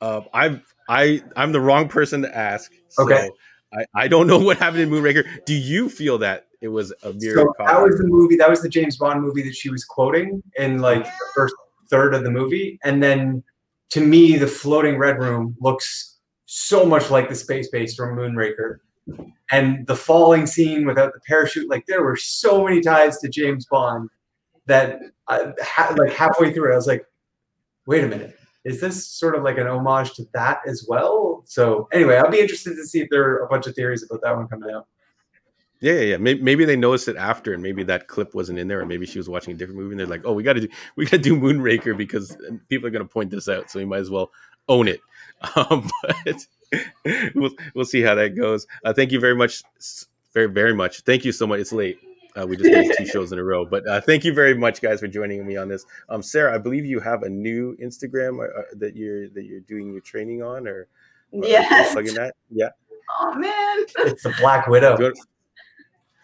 Uh, 0.00 0.22
I'm 0.32 0.62
I 0.88 1.22
I'm 1.36 1.52
the 1.52 1.60
wrong 1.60 1.88
person 1.88 2.22
to 2.22 2.36
ask. 2.36 2.72
So 2.88 3.04
Okay. 3.04 3.28
I, 3.74 3.86
I 3.94 4.08
don't 4.08 4.26
know 4.26 4.38
what 4.38 4.58
happened 4.58 4.82
in 4.82 4.90
Moonraker. 4.90 5.24
Do 5.46 5.54
you 5.54 5.88
feel 5.88 6.18
that 6.18 6.48
it 6.60 6.68
was 6.68 6.92
a 7.02 7.12
mirror 7.14 7.36
So 7.36 7.52
copy? 7.56 7.72
that 7.72 7.82
was 7.82 7.98
the 7.98 8.06
movie. 8.06 8.36
That 8.36 8.50
was 8.50 8.60
the 8.62 8.68
James 8.68 8.96
Bond 8.96 9.22
movie 9.22 9.42
that 9.42 9.54
she 9.54 9.70
was 9.70 9.84
quoting 9.84 10.42
in 10.56 10.78
like 10.78 11.04
the 11.04 11.26
first 11.34 11.54
third 11.88 12.14
of 12.14 12.24
the 12.24 12.30
movie, 12.30 12.78
and 12.84 13.02
then 13.02 13.42
to 13.92 14.00
me, 14.00 14.38
the 14.38 14.46
floating 14.46 14.96
red 14.96 15.18
room 15.18 15.54
looks 15.60 16.16
so 16.46 16.86
much 16.86 17.10
like 17.10 17.28
the 17.28 17.34
space 17.34 17.68
base 17.68 17.94
from 17.94 18.16
Moonraker, 18.16 18.78
and 19.50 19.86
the 19.86 19.94
falling 19.94 20.46
scene 20.46 20.86
without 20.86 21.12
the 21.12 21.20
parachute. 21.26 21.68
Like 21.68 21.84
there 21.84 22.02
were 22.02 22.16
so 22.16 22.64
many 22.64 22.80
ties 22.80 23.18
to 23.18 23.28
James 23.28 23.66
Bond 23.66 24.08
that 24.64 24.98
I, 25.28 25.52
ha- 25.60 25.94
like 25.98 26.10
halfway 26.10 26.54
through 26.54 26.70
it, 26.70 26.72
I 26.72 26.76
was 26.76 26.86
like, 26.86 27.04
wait 27.86 28.02
a 28.02 28.08
minute. 28.08 28.34
Is 28.64 28.80
this 28.80 29.06
sort 29.06 29.34
of 29.34 29.42
like 29.42 29.58
an 29.58 29.66
homage 29.66 30.14
to 30.14 30.24
that 30.32 30.60
as 30.66 30.86
well? 30.88 31.42
So 31.44 31.86
anyway, 31.92 32.16
I'll 32.16 32.30
be 32.30 32.40
interested 32.40 32.76
to 32.76 32.86
see 32.86 33.00
if 33.02 33.10
there 33.10 33.28
are 33.28 33.44
a 33.44 33.48
bunch 33.48 33.66
of 33.66 33.74
theories 33.74 34.06
about 34.08 34.22
that 34.22 34.34
one 34.34 34.48
coming 34.48 34.70
out. 34.74 34.86
Yeah, 35.82 35.94
yeah, 35.94 36.00
yeah. 36.00 36.16
Maybe, 36.16 36.40
maybe 36.40 36.64
they 36.64 36.76
noticed 36.76 37.08
it 37.08 37.16
after, 37.16 37.52
and 37.52 37.62
maybe 37.62 37.82
that 37.84 38.06
clip 38.06 38.34
wasn't 38.34 38.60
in 38.60 38.68
there, 38.68 38.80
or 38.80 38.86
maybe 38.86 39.04
she 39.04 39.18
was 39.18 39.28
watching 39.28 39.52
a 39.52 39.56
different 39.56 39.80
movie, 39.80 39.92
and 39.92 40.00
they're 40.00 40.06
like, 40.06 40.22
"Oh, 40.24 40.32
we 40.32 40.44
got 40.44 40.52
to 40.52 40.60
do, 40.60 40.68
we 40.96 41.04
got 41.04 41.10
to 41.10 41.18
do 41.18 41.36
Moonraker 41.38 41.96
because 41.96 42.36
people 42.68 42.86
are 42.86 42.90
going 42.90 43.06
to 43.06 43.12
point 43.12 43.30
this 43.30 43.48
out, 43.48 43.68
so 43.70 43.80
we 43.80 43.84
might 43.84 43.98
as 43.98 44.08
well 44.10 44.30
own 44.68 44.88
it." 44.88 45.00
Um, 45.56 45.90
but 46.24 46.46
we'll 47.34 47.50
we'll 47.74 47.84
see 47.84 48.00
how 48.00 48.14
that 48.14 48.36
goes. 48.36 48.64
Uh, 48.84 48.92
thank 48.92 49.10
you 49.10 49.18
very 49.18 49.34
much, 49.34 49.64
very 50.32 50.46
very 50.46 50.72
much. 50.72 51.00
Thank 51.00 51.24
you 51.24 51.32
so 51.32 51.48
much. 51.48 51.58
It's 51.58 51.72
late. 51.72 51.98
Uh, 52.40 52.46
we 52.46 52.56
just 52.56 52.70
did 52.70 52.96
two 52.96 53.04
shows 53.06 53.32
in 53.32 53.40
a 53.40 53.44
row, 53.44 53.64
but 53.66 53.84
uh, 53.88 54.00
thank 54.00 54.24
you 54.24 54.32
very 54.32 54.54
much, 54.56 54.80
guys, 54.80 55.00
for 55.00 55.08
joining 55.08 55.44
me 55.44 55.56
on 55.56 55.68
this. 55.68 55.84
Um, 56.08 56.22
Sarah, 56.22 56.54
I 56.54 56.58
believe 56.58 56.86
you 56.86 57.00
have 57.00 57.24
a 57.24 57.28
new 57.28 57.76
Instagram 57.82 58.38
uh, 58.38 58.60
uh, 58.60 58.62
that 58.76 58.94
you're 58.94 59.28
that 59.30 59.44
you're 59.44 59.60
doing 59.60 59.90
your 59.90 60.00
training 60.00 60.44
on, 60.44 60.68
or, 60.68 60.86
or 61.32 61.44
Yes. 61.44 61.92
plugging 61.92 62.14
that. 62.14 62.34
Yeah. 62.50 62.68
Oh 63.20 63.34
man. 63.34 63.84
It's 64.06 64.22
the 64.22 64.32
Black 64.38 64.68
Widow. 64.68 65.12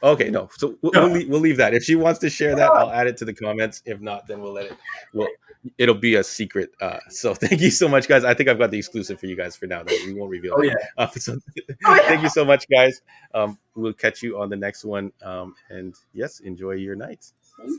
Good. 0.01 0.09
Okay, 0.09 0.31
no. 0.31 0.49
So 0.57 0.77
we'll, 0.83 0.93
we'll, 0.95 1.09
leave, 1.11 1.29
we'll 1.29 1.41
leave 1.41 1.57
that. 1.59 1.75
If 1.75 1.85
she 1.85 1.97
wants 1.97 2.21
to 2.21 2.31
share 2.31 2.55
that, 2.57 2.71
I'll 2.71 2.91
add 2.91 3.07
it 3.07 3.17
to 3.19 3.25
the 3.25 3.35
comments. 3.35 3.83
If 3.85 4.01
not, 4.01 4.27
then 4.27 4.41
we'll 4.41 4.53
let 4.53 4.67
it. 4.67 4.77
Well, 5.13 5.29
it'll 5.77 5.95
be 5.97 6.15
a 6.15 6.25
secret. 6.25 6.71
Uh, 6.81 6.99
so 7.09 7.35
thank 7.35 7.61
you 7.61 7.71
so 7.71 7.89
much, 7.89 8.09
guys. 8.09 8.25
I 8.25 8.35
think 8.35 8.49
I've 8.49 8.59
got 8.59 8.71
the 8.71 8.79
exclusive 8.79 9.19
for 9.19 9.27
you 9.27 9.37
guys 9.37 9.57
for 9.57 9.67
now. 9.67 9.83
That 9.83 10.01
we 10.07 10.15
won't 10.15 10.31
reveal. 10.31 10.55
Oh 10.57 10.63
yeah. 10.63 10.75
Uh, 10.99 11.09
so 11.11 11.39
Oh, 11.85 11.95
yeah. 11.95 12.03
thank 12.09 12.23
you 12.23 12.29
so 12.29 12.45
much, 12.45 12.67
guys. 12.69 13.01
Um, 13.35 13.59
we'll 13.75 13.93
catch 13.93 14.23
you 14.23 14.41
on 14.41 14.49
the 14.51 14.57
next 14.57 14.85
one. 14.85 15.13
Um, 15.23 15.55
and 15.71 15.95
yes, 16.13 16.41
enjoy 16.41 16.73
your 16.73 16.95
nights. 16.97 17.35